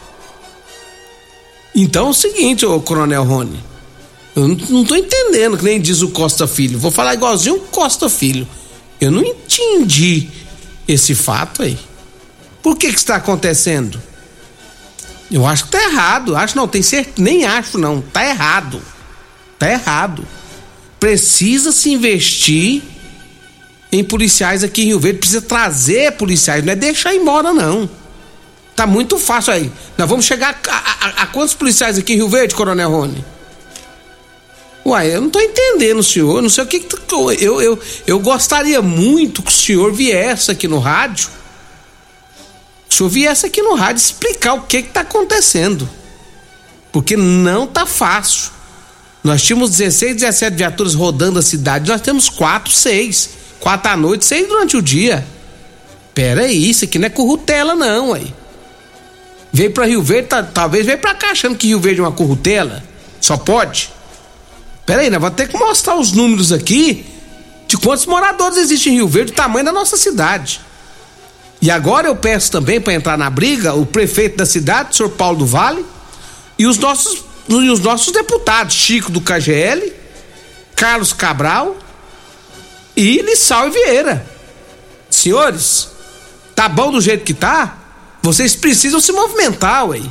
Então 1.74 2.08
é 2.08 2.10
o 2.10 2.14
seguinte, 2.14 2.66
ô 2.66 2.82
Coronel 2.82 3.24
Rony. 3.24 3.64
Eu 4.36 4.48
não, 4.48 4.84
tô 4.84 4.96
entendendo, 4.96 5.58
que 5.58 5.64
nem 5.64 5.80
diz 5.80 6.02
o 6.02 6.10
Costa 6.10 6.46
Filho. 6.46 6.78
Vou 6.78 6.92
falar 6.92 7.14
igualzinho 7.14 7.56
o 7.56 7.62
Costa 7.62 8.10
Filho. 8.10 8.48
Eu 9.00 9.12
não 9.12 9.24
entendi 9.24 10.30
esse 10.88 11.14
fato 11.16 11.62
aí. 11.64 11.78
Por 12.62 12.78
que 12.78 12.92
que 12.92 12.98
está 12.98 13.16
acontecendo? 13.16 14.02
Eu 15.32 15.46
acho 15.46 15.66
que 15.66 15.72
tá 15.72 15.84
errado. 15.84 16.36
Acho 16.36 16.56
não, 16.56 16.68
tem 16.68 16.82
certeza. 16.82 17.16
Nem 17.18 17.46
acho 17.46 17.78
não. 17.78 18.02
Tá 18.02 18.26
errado. 18.26 18.82
Tá 19.60 19.70
errado. 19.70 20.26
Precisa 21.00 21.72
se 21.72 21.92
investir 21.92 22.82
em 23.92 24.04
policiais 24.04 24.64
aqui 24.64 24.84
em 24.84 24.88
Rio 24.88 25.00
Verde. 25.00 25.20
Precisa 25.20 25.42
trazer 25.42 26.14
policiais. 26.14 26.64
Não 26.64 26.74
é 26.74 26.76
deixar 26.76 27.14
embora, 27.14 27.54
não. 27.54 27.90
Tá 28.76 28.86
muito 28.86 29.18
fácil 29.18 29.54
aí. 29.54 29.72
Nós 29.98 30.10
vamos 30.10 30.26
chegar 30.26 30.60
a- 30.68 30.72
a- 30.74 31.24
a 31.24 31.28
quantos 31.28 31.54
policiais 31.54 31.98
aqui 31.98 32.14
em 32.14 32.18
Rio 32.18 32.30
Verde, 32.30 32.54
Coronel 32.56 32.90
Rony? 32.90 33.24
Uai, 34.86 35.16
eu 35.16 35.22
não 35.22 35.30
tô 35.32 35.40
entendendo, 35.40 36.04
senhor. 36.04 36.38
Eu 36.38 36.42
não 36.44 36.50
sei 36.50 36.64
o 36.64 36.68
que, 36.68 36.80
que 36.80 37.14
eu, 37.14 37.60
eu, 37.62 37.80
eu 38.06 38.20
gostaria 38.20 38.84
muito 38.84 39.42
que 39.42 39.50
o 39.50 39.56
senhor 39.56 39.92
viesse 39.92 40.52
aqui 40.52 40.68
no 40.68 40.78
rádio. 40.78 41.28
O 42.88 42.94
senhor 42.94 43.10
viesse 43.10 43.48
aqui 43.48 43.64
no 43.64 43.74
rádio 43.74 44.02
explicar 44.02 44.54
o 44.54 44.62
que 44.62 44.84
que 44.84 44.90
tá 44.90 45.02
acontecendo. 45.02 45.90
Porque 46.92 47.18
não 47.18 47.66
tá 47.66 47.88
fácil. 47.88 48.52
Nós 49.24 49.42
tínhamos 49.42 49.72
16, 49.72 50.18
17 50.18 50.56
viaturas 50.56 50.94
rodando 50.94 51.40
a 51.40 51.42
cidade, 51.42 51.90
nós 51.90 52.00
temos 52.00 52.30
4, 52.30 52.72
6. 52.72 53.30
4 53.60 53.92
à 53.92 53.98
noite, 53.98 54.24
6 54.24 54.48
durante 54.48 54.78
o 54.78 54.82
dia. 54.84 55.26
Pera 56.14 56.44
aí, 56.44 56.70
isso 56.70 56.86
aqui 56.86 57.00
não 57.00 57.08
é 57.08 57.10
currutela 57.10 57.74
não, 57.74 58.14
aí. 58.14 58.32
Veio 59.52 59.72
pra 59.72 59.86
Rio 59.86 60.04
Verde, 60.04 60.28
tá, 60.28 60.44
talvez 60.44 60.86
veio 60.86 61.00
pra 61.00 61.16
cá 61.16 61.32
achando 61.32 61.56
que 61.58 61.68
Rio 61.68 61.80
Verde 61.80 62.02
é 62.02 62.04
uma 62.04 62.12
currutela. 62.12 62.84
Só 63.20 63.36
pode. 63.36 63.95
Pera 64.86 65.02
aí, 65.02 65.10
nós 65.10 65.20
vamos 65.20 65.36
ter 65.36 65.48
que 65.48 65.58
mostrar 65.58 65.96
os 65.96 66.12
números 66.12 66.52
aqui 66.52 67.06
de 67.68 67.78
quantos 67.78 68.06
moradores 68.06 68.58
existem 68.58 68.94
em 68.94 68.96
Rio 68.98 69.08
Verde, 69.08 69.32
o 69.32 69.36
tamanho 69.36 69.66
da 69.66 69.72
nossa 69.72 69.98
cidade. 69.98 70.62
E 71.62 71.72
agora 71.72 72.08
eu 72.08 72.16
peço 72.16 72.52
também 72.52 72.80
para 72.80 72.94
entrar 72.94 73.18
na 73.18 73.30
briga 73.30 73.74
o 73.74 73.86
prefeito 73.86 74.38
da 74.38 74.46
cidade, 74.46 74.92
o 74.92 74.96
senhor 74.96 75.10
Paulo 75.10 75.40
do 75.40 75.46
Vale, 75.46 75.84
e 76.60 76.68
os 76.68 76.78
nossos, 76.78 77.24
e 77.50 77.70
os 77.70 77.80
nossos 77.80 78.14
deputados, 78.14 78.76
Chico 78.76 79.12
do 79.12 79.20
KGL, 79.20 79.92
Carlos 80.76 81.12
Cabral 81.12 81.76
e 82.96 83.22
Lissau 83.22 83.68
e 83.68 83.72
Vieira. 83.72 84.26
Senhores, 85.10 85.90
tá 86.54 86.70
bom 86.70 86.92
do 86.92 87.02
jeito 87.02 87.24
que 87.24 87.34
tá? 87.34 87.78
Vocês 88.22 88.56
precisam 88.56 89.00
se 89.00 89.12
movimentar, 89.12 89.88
ué. 89.88 90.02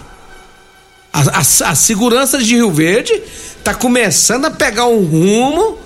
A, 1.14 1.38
a, 1.38 1.71
a 1.71 1.75
segurança 1.76 2.38
de 2.38 2.56
Rio 2.56 2.73
Verde 2.73 3.23
tá 3.62 3.73
começando 3.73 4.47
a 4.47 4.50
pegar 4.50 4.87
um 4.87 5.04
rumo 5.04 5.78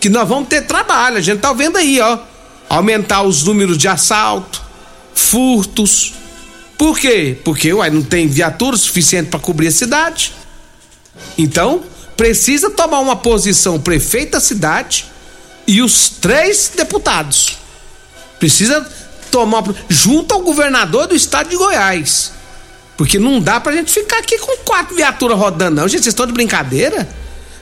que 0.00 0.08
nós 0.08 0.26
vamos 0.26 0.48
ter 0.48 0.62
trabalho. 0.62 1.18
A 1.18 1.20
gente 1.20 1.40
tá 1.40 1.52
vendo 1.52 1.76
aí, 1.76 2.00
ó. 2.00 2.18
Aumentar 2.70 3.22
os 3.22 3.42
números 3.42 3.76
de 3.76 3.86
assalto, 3.86 4.62
furtos. 5.14 6.14
Por 6.78 6.98
quê? 6.98 7.36
Porque 7.44 7.70
uai, 7.70 7.90
não 7.90 8.02
tem 8.02 8.26
viatura 8.26 8.74
suficiente 8.78 9.28
para 9.28 9.38
cobrir 9.38 9.68
a 9.68 9.70
cidade. 9.70 10.32
Então, 11.36 11.82
precisa 12.16 12.70
tomar 12.70 13.00
uma 13.00 13.16
posição 13.16 13.76
o 13.76 13.80
prefeito 13.80 14.32
da 14.32 14.40
cidade 14.40 15.04
e 15.66 15.82
os 15.82 16.08
três 16.08 16.72
deputados. 16.74 17.58
Precisa 18.38 18.90
tomar 19.30 19.64
junto 19.90 20.32
ao 20.32 20.40
governador 20.40 21.08
do 21.08 21.14
estado 21.14 21.50
de 21.50 21.56
Goiás. 21.56 22.32
Porque 23.02 23.18
não 23.18 23.40
dá 23.40 23.58
pra 23.58 23.72
gente 23.72 23.92
ficar 23.92 24.18
aqui 24.18 24.38
com 24.38 24.58
quatro 24.58 24.94
viaturas 24.94 25.36
rodando, 25.36 25.80
não. 25.80 25.88
Gente, 25.88 26.04
vocês 26.04 26.12
estão 26.12 26.24
de 26.24 26.32
brincadeira? 26.32 27.08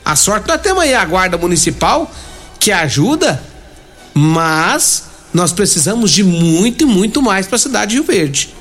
A 0.05 0.15
sorte 0.15 0.47
nós 0.47 0.61
temos 0.61 0.83
aí 0.83 0.93
a 0.93 1.03
guarda 1.03 1.39
municipal 1.39 2.13
que 2.59 2.71
ajuda, 2.71 3.43
mas 4.13 5.05
nós 5.33 5.51
precisamos 5.51 6.11
de 6.11 6.23
muito 6.23 6.83
e 6.83 6.85
muito 6.85 7.23
mais 7.23 7.47
para 7.47 7.57
a 7.57 7.59
cidade 7.59 7.93
de 7.93 7.97
Rio 7.97 8.05
Verde. 8.05 8.55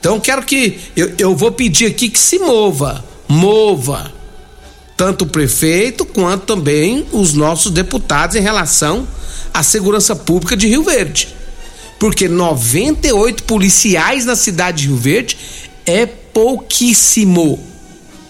Então 0.00 0.18
quero 0.18 0.40
que 0.44 0.80
eu, 0.96 1.12
eu 1.18 1.36
vou 1.36 1.52
pedir 1.52 1.84
aqui 1.84 2.08
que 2.08 2.18
se 2.18 2.38
mova, 2.38 3.04
mova 3.28 4.10
tanto 4.96 5.24
o 5.24 5.28
prefeito 5.28 6.06
quanto 6.06 6.46
também 6.46 7.06
os 7.12 7.34
nossos 7.34 7.70
deputados 7.70 8.34
em 8.34 8.40
relação 8.40 9.06
à 9.52 9.62
segurança 9.62 10.16
pública 10.16 10.56
de 10.56 10.68
Rio 10.68 10.84
Verde. 10.84 11.28
Porque 11.98 12.28
98 12.28 13.42
policiais 13.42 14.24
na 14.24 14.34
cidade 14.34 14.78
de 14.82 14.88
Rio 14.88 14.96
Verde 14.96 15.36
é 15.86 16.06
pouquíssimo. 16.06 17.58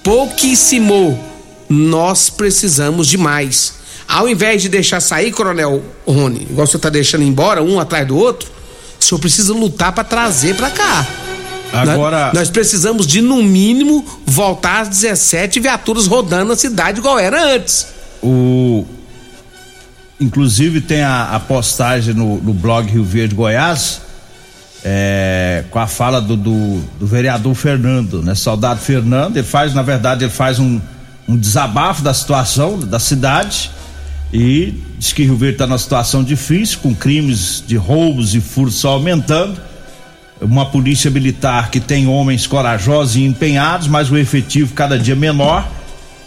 Pouquíssimo. 0.02 1.18
Nós 1.68 2.28
precisamos 2.28 3.06
de 3.06 3.16
mais. 3.16 3.74
Ao 4.06 4.28
invés 4.28 4.62
de 4.62 4.68
deixar 4.68 5.00
sair, 5.00 5.32
Coronel 5.32 5.82
Rony, 6.06 6.46
igual 6.50 6.66
você 6.66 6.76
está 6.76 6.90
deixando 6.90 7.24
embora 7.24 7.62
um 7.62 7.80
atrás 7.80 8.06
do 8.06 8.16
outro, 8.16 8.50
o 9.00 9.02
senhor 9.02 9.18
precisa 9.18 9.52
lutar 9.54 9.92
para 9.92 10.04
trazer 10.04 10.54
para 10.56 10.70
cá. 10.70 11.06
Agora. 11.72 12.26
Nós, 12.26 12.34
nós, 12.34 12.50
precisamos 12.50 13.06
de, 13.06 13.20
no 13.20 13.42
mínimo, 13.42 14.04
voltar 14.26 14.82
às 14.82 14.88
17 14.88 15.58
viaturas 15.58 16.06
rodando 16.06 16.50
na 16.50 16.56
cidade 16.56 17.00
igual 17.00 17.18
era 17.18 17.54
antes. 17.54 17.86
O. 18.22 18.84
Inclusive 20.20 20.80
tem 20.80 21.02
a, 21.02 21.34
a 21.34 21.40
postagem 21.40 22.14
no, 22.14 22.36
no 22.36 22.54
blog 22.54 22.88
Rio 22.88 23.02
Verde 23.02 23.34
Goiás 23.34 24.03
é, 24.84 25.64
com 25.70 25.78
a 25.78 25.86
fala 25.86 26.20
do, 26.20 26.36
do, 26.36 26.80
do, 27.00 27.06
vereador 27.06 27.54
Fernando, 27.54 28.22
né? 28.22 28.34
Soldado 28.34 28.80
Fernando, 28.80 29.38
ele 29.38 29.46
faz, 29.46 29.72
na 29.72 29.80
verdade, 29.80 30.24
ele 30.24 30.32
faz 30.32 30.58
um, 30.58 30.78
um 31.26 31.36
desabafo 31.36 32.02
da 32.02 32.12
situação 32.12 32.78
da 32.78 32.98
cidade 32.98 33.70
e 34.30 34.74
diz 34.98 35.12
que 35.12 35.22
Rio 35.22 35.36
Verde 35.36 35.54
está 35.54 35.66
numa 35.66 35.78
situação 35.78 36.22
difícil, 36.22 36.80
com 36.80 36.94
crimes 36.94 37.64
de 37.66 37.76
roubos 37.76 38.34
e 38.34 38.40
furtos 38.40 38.74
só 38.74 38.90
aumentando. 38.90 39.58
Uma 40.40 40.66
polícia 40.66 41.10
militar 41.10 41.70
que 41.70 41.80
tem 41.80 42.06
homens 42.06 42.46
corajosos 42.46 43.16
e 43.16 43.24
empenhados, 43.24 43.88
mas 43.88 44.10
o 44.10 44.18
efetivo 44.18 44.74
cada 44.74 44.98
dia 44.98 45.16
menor, 45.16 45.66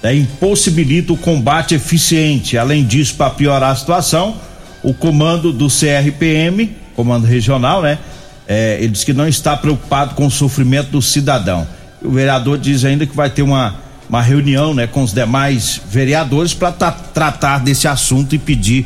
né? 0.02 0.16
impossibilita 0.16 1.14
o 1.14 1.18
combate 1.18 1.76
eficiente. 1.76 2.58
Além 2.58 2.84
disso, 2.84 3.14
para 3.16 3.30
piorar 3.30 3.72
a 3.72 3.76
situação, 3.76 4.38
o 4.82 4.94
comando 4.94 5.52
do 5.52 5.68
CRPM, 5.68 6.72
comando 6.96 7.28
regional, 7.28 7.82
né? 7.84 8.00
É, 8.48 8.78
ele 8.80 8.90
diz 8.90 9.04
que 9.04 9.14
não 9.14 9.28
está 9.28 9.58
preocupado 9.58 10.16
com 10.16 10.26
o 10.26 10.32
sofrimento 10.32 10.90
do 10.92 11.02
cidadão. 11.02 11.68
O 12.02 12.12
vereador 12.12 12.58
diz 12.58 12.86
ainda 12.86 13.06
que 13.06 13.16
vai 13.16 13.30
ter 13.30 13.42
uma, 13.42 13.76
uma 14.10 14.22
reunião 14.22 14.74
né, 14.74 14.88
com 14.88 15.04
os 15.04 15.14
demais 15.14 15.82
vereadores 15.90 16.54
para 16.54 16.72
tra 16.72 16.92
tratar 16.92 17.60
desse 17.60 17.88
assunto 17.88 18.34
e 18.34 18.38
pedir 18.38 18.86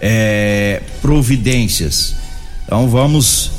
é, 0.00 0.82
providências. 1.00 2.16
Então 2.64 2.86
vamos 2.88 3.50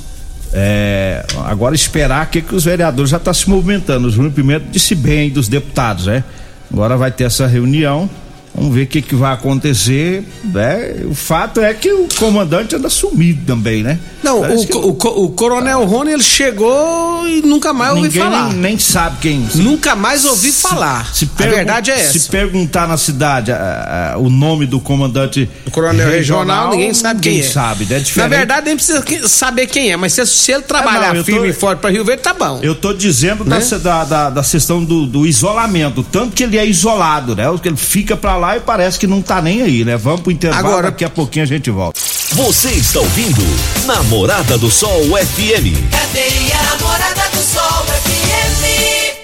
é, 0.53 1.25
agora 1.45 1.73
esperar 1.73 2.29
que, 2.29 2.41
que 2.41 2.53
os 2.53 2.65
vereadores 2.65 3.09
já 3.09 3.17
estão 3.17 3.33
tá 3.33 3.39
se 3.39 3.49
movimentando. 3.49 4.07
O 4.07 4.11
Júnior 4.11 4.33
Pimenta 4.33 4.65
disse 4.69 4.93
bem 4.93 5.29
dos 5.29 5.47
deputados, 5.47 6.05
né? 6.05 6.23
Agora 6.71 6.95
vai 6.95 7.11
ter 7.11 7.23
essa 7.23 7.47
reunião 7.47 8.07
Vamos 8.53 8.73
ver 8.73 8.83
o 8.83 8.87
que, 8.87 9.01
que 9.01 9.15
vai 9.15 9.33
acontecer. 9.33 10.23
Né? 10.43 11.03
O 11.05 11.15
fato 11.15 11.61
é 11.61 11.73
que 11.73 11.91
o 11.91 12.07
comandante 12.17 12.75
anda 12.75 12.89
sumido 12.89 13.45
também, 13.45 13.83
né? 13.83 13.99
Não, 14.21 14.41
o, 14.41 14.67
que... 14.67 14.75
o, 14.75 14.89
o, 15.23 15.29
coronel 15.29 15.85
Rony 15.85 16.11
ele 16.11 16.23
chegou 16.23 17.27
e 17.27 17.41
nunca 17.41 17.71
mais 17.71 17.95
ouvi 17.95 18.19
falar. 18.19 18.49
Nem, 18.49 18.57
nem 18.57 18.79
sabe 18.79 19.17
quem. 19.21 19.47
Nunca 19.55 19.95
mais 19.95 20.25
ouvi 20.25 20.51
se, 20.51 20.61
falar. 20.61 21.13
Se 21.13 21.29
a 21.37 21.43
verdade 21.45 21.91
é 21.91 21.99
essa. 21.99 22.19
Se 22.19 22.29
perguntar 22.29 22.87
na 22.87 22.97
cidade 22.97 23.51
a, 23.51 24.13
a, 24.13 24.17
o 24.17 24.29
nome 24.29 24.65
do 24.65 24.79
comandante. 24.79 25.49
O 25.65 25.71
coronel 25.71 26.09
regional, 26.09 26.69
regional 26.69 26.71
ninguém 26.71 26.93
sabe 26.93 27.15
ninguém 27.15 27.39
quem 27.39 27.41
é. 27.41 27.51
sabe, 27.51 27.85
né? 27.85 28.03
Na 28.15 28.27
verdade, 28.27 28.65
nem 28.65 28.75
precisa 28.75 29.03
saber 29.27 29.67
quem 29.67 29.91
é, 29.91 29.97
mas 29.97 30.13
se, 30.13 30.25
se 30.25 30.51
ele 30.51 30.63
trabalhar 30.63 31.13
é, 31.13 31.17
não, 31.17 31.23
firme 31.23 31.41
tô, 31.41 31.45
e 31.45 31.53
forte 31.53 31.79
para 31.79 31.89
Rio 31.89 32.03
Verde, 32.03 32.23
tá 32.23 32.33
bom. 32.33 32.59
Eu 32.61 32.75
tô 32.75 32.93
dizendo 32.93 33.45
né? 33.45 33.59
da, 33.81 34.03
da, 34.03 34.29
da, 34.29 34.43
questão 34.43 34.83
do, 34.83 35.05
do 35.05 35.25
isolamento. 35.25 36.03
Tanto 36.03 36.35
que 36.35 36.43
ele 36.43 36.57
é 36.57 36.65
isolado, 36.65 37.35
né? 37.35 37.45
Ele 37.63 37.77
fica 37.77 38.17
para 38.17 38.35
lá 38.39 38.57
e 38.57 38.59
parece 38.59 38.97
que 38.97 39.05
não 39.05 39.21
tá 39.21 39.41
nem 39.41 39.61
aí, 39.61 39.85
né? 39.85 39.95
Vamos 39.97 40.21
pro 40.21 40.31
intervalo, 40.31 40.67
Agora, 40.67 40.89
daqui 40.89 41.05
a 41.05 41.09
pouquinho 41.09 41.43
a 41.43 41.47
gente 41.47 41.69
volta. 41.69 41.99
Você 42.31 42.69
está 42.69 42.99
ouvindo 42.99 43.41
Namorada 43.85 44.57
do 44.57 44.71
Sol 44.71 45.03
FM. 45.03 45.91
Cadê 45.91 46.53
a 46.53 46.63
Namorada 46.63 47.29
do 47.31 47.43
Sol 47.43 47.85
FM? 47.85 49.19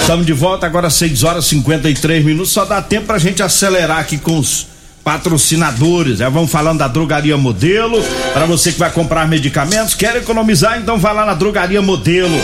Estamos 0.00 0.26
de 0.26 0.34
volta 0.34 0.66
agora 0.66 0.90
6 0.90 1.24
horas 1.24 1.46
e 1.46 1.48
53 1.50 2.24
minutos. 2.24 2.52
Só 2.52 2.66
dá 2.66 2.82
tempo 2.82 3.06
pra 3.06 3.18
gente 3.18 3.42
acelerar 3.42 4.00
aqui 4.00 4.18
com 4.18 4.38
os 4.38 4.73
patrocinadores. 5.04 6.18
Já 6.18 6.30
vamos 6.30 6.50
falando 6.50 6.78
da 6.78 6.88
Drogaria 6.88 7.36
Modelo. 7.36 8.02
Para 8.32 8.46
você 8.46 8.72
que 8.72 8.78
vai 8.78 8.90
comprar 8.90 9.28
medicamentos, 9.28 9.94
quer 9.94 10.16
economizar, 10.16 10.78
então 10.78 10.98
vai 10.98 11.14
lá 11.14 11.26
na 11.26 11.34
Drogaria 11.34 11.82
Modelo. 11.82 12.34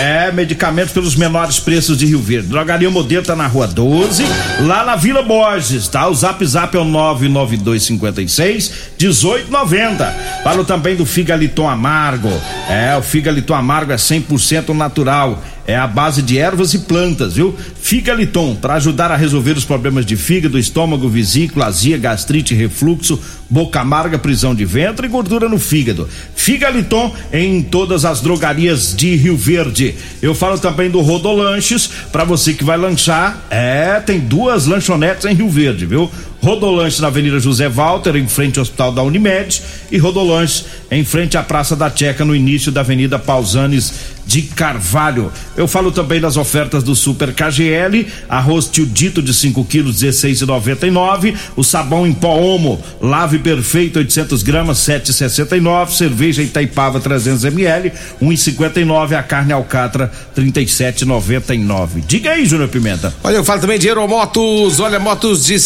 É, 0.00 0.30
medicamentos 0.32 0.94
pelos 0.94 1.16
menores 1.16 1.58
preços 1.58 1.98
de 1.98 2.06
Rio 2.06 2.20
Verde. 2.20 2.48
Drogaria 2.48 2.88
Modelo 2.88 3.26
tá 3.26 3.34
na 3.34 3.48
Rua 3.48 3.66
12, 3.66 4.24
lá 4.60 4.84
na 4.84 4.94
Vila 4.96 5.22
Borges, 5.22 5.88
tá? 5.88 6.08
O 6.08 6.14
Zap 6.14 6.44
Zap 6.46 6.74
é 6.74 6.80
o 6.80 6.84
99256 6.84 8.72
1890. 8.98 10.16
Falo 10.44 10.64
também 10.64 10.94
do 10.94 11.04
Figaliton 11.04 11.68
Amargo. 11.68 12.30
É, 12.68 12.96
o 12.96 13.02
Figaliton 13.02 13.54
Amargo 13.54 13.92
é 13.92 13.96
100% 13.96 14.68
natural 14.74 15.42
é 15.66 15.76
a 15.76 15.86
base 15.86 16.22
de 16.22 16.38
ervas 16.38 16.74
e 16.74 16.80
plantas, 16.80 17.34
viu? 17.34 17.56
Figaliton, 17.80 18.54
para 18.54 18.74
ajudar 18.74 19.10
a 19.10 19.16
resolver 19.16 19.52
os 19.52 19.64
problemas 19.64 20.04
de 20.04 20.16
fígado, 20.16 20.58
estômago, 20.58 21.08
vesícula, 21.08 21.66
azia, 21.66 21.96
gastrite, 21.96 22.54
refluxo, 22.54 23.20
boca 23.48 23.80
amarga, 23.80 24.18
prisão 24.18 24.54
de 24.54 24.64
ventre 24.64 25.06
e 25.06 25.10
gordura 25.10 25.48
no 25.48 25.58
fígado. 25.58 26.08
Figaliton 26.34 27.14
em 27.32 27.62
todas 27.62 28.04
as 28.04 28.20
drogarias 28.20 28.94
de 28.94 29.16
Rio 29.16 29.36
Verde. 29.36 29.94
Eu 30.20 30.34
falo 30.34 30.58
também 30.58 30.90
do 30.90 31.00
Rodolanches, 31.00 31.90
para 32.12 32.24
você 32.24 32.52
que 32.52 32.64
vai 32.64 32.76
lanchar. 32.76 33.44
É, 33.50 34.00
tem 34.00 34.20
duas 34.20 34.66
lanchonetes 34.66 35.24
em 35.24 35.34
Rio 35.34 35.48
Verde, 35.48 35.86
viu? 35.86 36.10
Rodolanches 36.44 37.00
na 37.00 37.06
Avenida 37.06 37.40
José 37.40 37.70
Walter, 37.70 38.16
em 38.16 38.28
frente 38.28 38.58
ao 38.58 38.64
Hospital 38.64 38.92
da 38.92 39.02
Unimed, 39.02 39.62
e 39.90 39.96
Rodolanches 39.96 40.66
em 40.90 41.02
frente 41.02 41.38
à 41.38 41.42
Praça 41.42 41.74
da 41.74 41.90
Checa, 41.90 42.22
no 42.22 42.36
início 42.36 42.70
da 42.70 42.82
Avenida 42.82 43.18
Pausanes 43.18 44.14
de 44.26 44.42
Carvalho. 44.42 45.32
Eu 45.56 45.66
falo 45.68 45.90
também 45.90 46.20
das 46.20 46.36
ofertas 46.36 46.82
do 46.82 46.94
Super 46.94 47.32
KGL, 47.32 48.06
arroz 48.28 48.66
tio 48.66 48.86
dito 48.86 49.22
de 49.22 49.32
5 49.32 49.64
quilos 49.64 50.02
16,99, 50.02 51.34
o 51.56 51.64
sabão 51.64 52.06
em 52.06 52.12
pó 52.12 52.36
Omo, 52.36 52.82
lave 53.00 53.38
perfeito 53.38 53.98
800 53.98 54.42
gramas 54.42 54.78
7,69, 54.78 55.90
cerveja 55.92 56.42
Itaipava 56.42 57.00
300 57.00 57.44
ml 57.44 57.92
1,59, 58.22 59.16
a 59.16 59.22
carne 59.22 59.52
alcatra 59.52 60.10
37,99. 60.36 62.04
Diga 62.06 62.32
aí, 62.32 62.44
Júnior 62.44 62.68
Pimenta. 62.68 63.14
Olha, 63.22 63.36
eu 63.36 63.44
falo 63.44 63.60
também 63.60 63.78
de 63.78 63.88
Aeromotos, 63.88 64.80
olha, 64.80 64.98
motos 64.98 65.46
de 65.46 65.58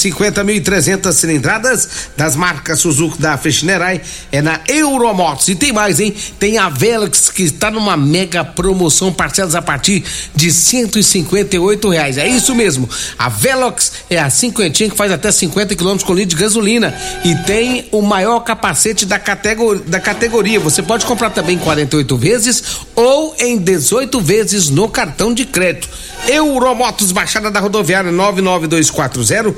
50.300 0.69 1.13
cilindradas 1.13 1.89
das 2.17 2.37
marcas 2.37 2.81
Suzuki 2.81 3.21
da 3.21 3.37
Fechnerai 3.37 4.01
é 4.31 4.43
na 4.43 4.61
Euromotos. 4.69 5.49
E 5.49 5.55
tem 5.55 5.73
mais, 5.73 5.99
hein? 5.99 6.15
Tem 6.39 6.59
a 6.59 6.69
Velox 6.69 7.31
que 7.31 7.43
está 7.43 7.71
numa 7.71 7.97
mega 7.97 8.45
promoção, 8.45 9.13
parcelas 9.13 9.55
a 9.55 9.63
partir 9.63 10.05
de 10.35 10.53
158 10.53 11.89
reais. 11.89 12.19
É 12.19 12.29
isso 12.29 12.55
mesmo. 12.55 12.89
A 13.19 13.29
Velox 13.29 13.93
é 14.11 14.19
a 14.19 14.31
cinquentinha 14.31 14.91
que 14.91 14.97
faz 14.97 15.11
até 15.11 15.33
50 15.33 15.75
km 15.75 15.99
com 15.99 16.15
litro 16.15 16.37
de 16.37 16.43
gasolina 16.43 16.95
e 17.25 17.35
tem 17.47 17.89
o 17.91 18.03
maior 18.03 18.41
capacete 18.41 19.07
da, 19.07 19.19
categor 19.19 19.79
da 19.81 20.01
categoria. 20.01 20.61
Você 20.61 20.83
pode 20.83 21.07
comprar 21.07 21.31
também 21.31 21.57
em 21.57 21.59
48 21.59 22.17
vezes 22.17 22.63
ou 22.95 23.35
em 23.39 23.57
18 23.57 24.21
vezes 24.21 24.69
no 24.69 24.89
cartão 24.89 25.33
de 25.33 25.45
crédito. 25.45 25.89
Euromotos, 26.27 27.13
Baixada 27.13 27.51
da 27.51 27.61
Rodoviária 27.61 28.13
99240 28.13 29.55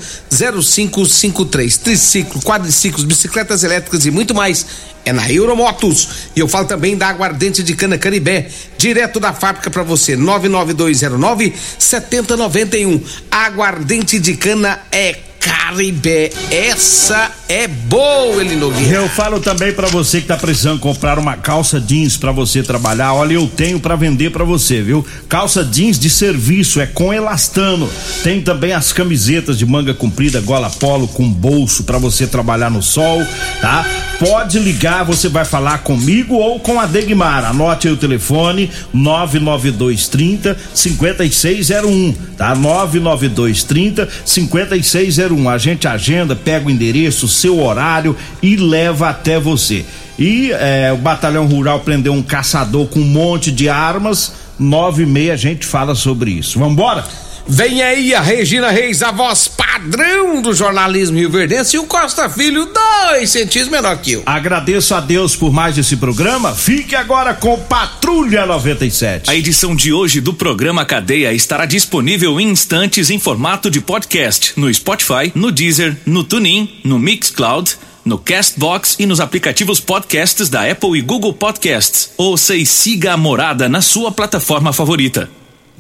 0553. 1.05 1.77
Triciclo, 1.79 2.41
quadriciclos, 2.43 3.05
bicicletas 3.05 3.65
elétricas 3.65 4.05
e 4.07 4.11
muito 4.11 4.35
mais. 4.35 4.67
É 5.05 5.13
na 5.13 5.31
Euromotos. 5.31 6.09
E 6.37 6.41
eu 6.41 6.49
falo 6.49 6.67
também 6.67 6.97
da 6.97 7.09
aguardente 7.09 7.63
de 7.63 7.75
cana 7.75 7.97
Canibé, 7.97 8.49
direto 8.77 9.19
da 9.19 9.33
fábrica 9.33 9.71
para 9.71 9.83
você. 9.83 10.15
99209 10.15 11.55
7091. 11.79 13.03
Aguardente 13.31 14.19
de 14.19 14.37
cana 14.37 14.81
é 14.93 15.17
Caribé. 15.41 16.31
Essa 16.51 17.31
é 17.51 17.67
boa, 17.67 18.41
Elinogueira. 18.41 18.99
Eu 18.99 19.09
falo 19.09 19.41
também 19.41 19.73
para 19.73 19.89
você 19.89 20.21
que 20.21 20.29
tá 20.29 20.37
precisando 20.37 20.79
comprar 20.79 21.19
uma 21.19 21.37
calça 21.37 21.81
jeans 21.81 22.17
para 22.17 22.31
você 22.31 22.63
trabalhar. 22.63 23.13
Olha, 23.13 23.35
eu 23.35 23.49
tenho 23.49 23.81
para 23.81 23.97
vender 23.97 24.31
para 24.31 24.45
você, 24.45 24.81
viu? 24.81 25.05
Calça 25.29 25.65
jeans 25.65 25.99
de 25.99 26.09
serviço 26.09 26.81
é 26.81 26.87
com 26.87 27.13
elastano. 27.13 27.91
Tem 28.23 28.41
também 28.41 28.73
as 28.73 28.93
camisetas 28.93 29.59
de 29.59 29.67
manga 29.67 29.93
comprida, 29.93 30.41
gola 30.41 30.71
polo 30.71 31.09
com 31.09 31.29
bolso 31.29 31.83
para 31.83 31.99
você 31.99 32.25
trabalhar 32.25 32.71
no 32.71 32.85
sol, 32.85 33.21
tá? 33.61 33.85
Pode 34.21 34.59
ligar, 34.59 35.03
você 35.03 35.29
vai 35.29 35.45
falar 35.47 35.79
comigo 35.79 36.35
ou 36.35 36.61
com 36.61 36.79
a 36.79 36.87
Degmar. 36.87 37.45
Anote 37.45 37.89
aí 37.89 37.95
o 37.95 37.97
telefone 37.97 38.71
99230 38.93 40.57
5601, 40.73 42.13
tá? 42.37 42.55
99230 42.55 44.09
5601 44.25 45.49
a 45.49 45.59
gente 45.59 45.89
agenda, 45.89 46.37
pega 46.37 46.69
o 46.69 46.71
endereço, 46.71 47.27
seu 47.41 47.61
horário 47.61 48.17
e 48.43 48.57
leva 48.57 49.09
até 49.09 49.39
você. 49.39 49.85
E 50.19 50.53
é, 50.53 50.93
o 50.93 50.99
Batalhão 50.99 51.47
Rural 51.47 51.81
prendeu 51.81 52.13
um 52.13 52.23
caçador 52.23 52.87
com 52.87 53.01
um 53.01 53.05
monte 53.05 53.51
de 53.51 53.69
armas. 53.69 54.33
Nove 54.59 55.05
e 55.05 55.07
meia 55.07 55.33
a 55.33 55.37
gente 55.37 55.65
fala 55.65 55.95
sobre 55.95 56.31
isso. 56.31 56.59
Vambora? 56.59 57.05
Vem 57.47 57.83
aí 57.83 58.15
a 58.15 58.21
Regina 58.21 58.71
Reis, 58.71 59.03
a 59.03 59.11
voz 59.11 59.49
padrão 59.49 60.41
do 60.41 60.55
jornalismo 60.55 61.19
Rio 61.19 61.31
Verdense, 61.31 61.77
e 61.77 61.79
o 61.79 61.85
Costa 61.85 62.29
Filho, 62.29 62.67
dois 62.67 63.31
centímetros 63.31 63.69
menor 63.69 63.97
que 63.99 64.13
eu. 64.13 64.23
Agradeço 64.27 64.95
a 64.95 65.01
Deus 65.01 65.35
por 65.35 65.53
mais 65.53 65.77
esse 65.77 65.97
programa. 65.97 66.55
Fique 66.55 66.95
agora 66.95 67.35
com 67.35 67.59
Patrulha 67.59 68.47
97. 68.47 69.31
A 69.31 69.35
edição 69.35 69.75
de 69.75 69.93
hoje 69.93 70.21
do 70.21 70.33
programa 70.33 70.85
Cadeia 70.85 71.33
estará 71.33 71.67
disponível 71.67 72.41
em 72.41 72.49
instantes 72.51 73.11
em 73.11 73.19
formato 73.19 73.71
de 73.71 73.81
podcast 73.81 74.53
no 74.57 74.73
Spotify, 74.73 75.33
no 75.35 75.51
Deezer, 75.51 75.97
no 76.07 76.25
TuneIn, 76.25 76.81
no 76.85 76.99
Mixcloud 76.99 77.77
no 78.05 78.19
Castbox 78.19 78.97
e 78.99 79.07
nos 79.07 79.21
aplicativos 79.21 79.79
podcasts 79.79 80.49
da 80.49 80.69
Apple 80.69 80.99
e 80.99 81.03
Google 81.03 81.35
Podcasts. 81.35 82.11
Ouça 82.17 82.57
e 82.57 82.65
siga 82.65 83.13
a 83.13 83.17
morada 83.17 83.69
na 83.69 83.83
sua 83.83 84.11
plataforma 84.11 84.73
favorita. 84.73 85.29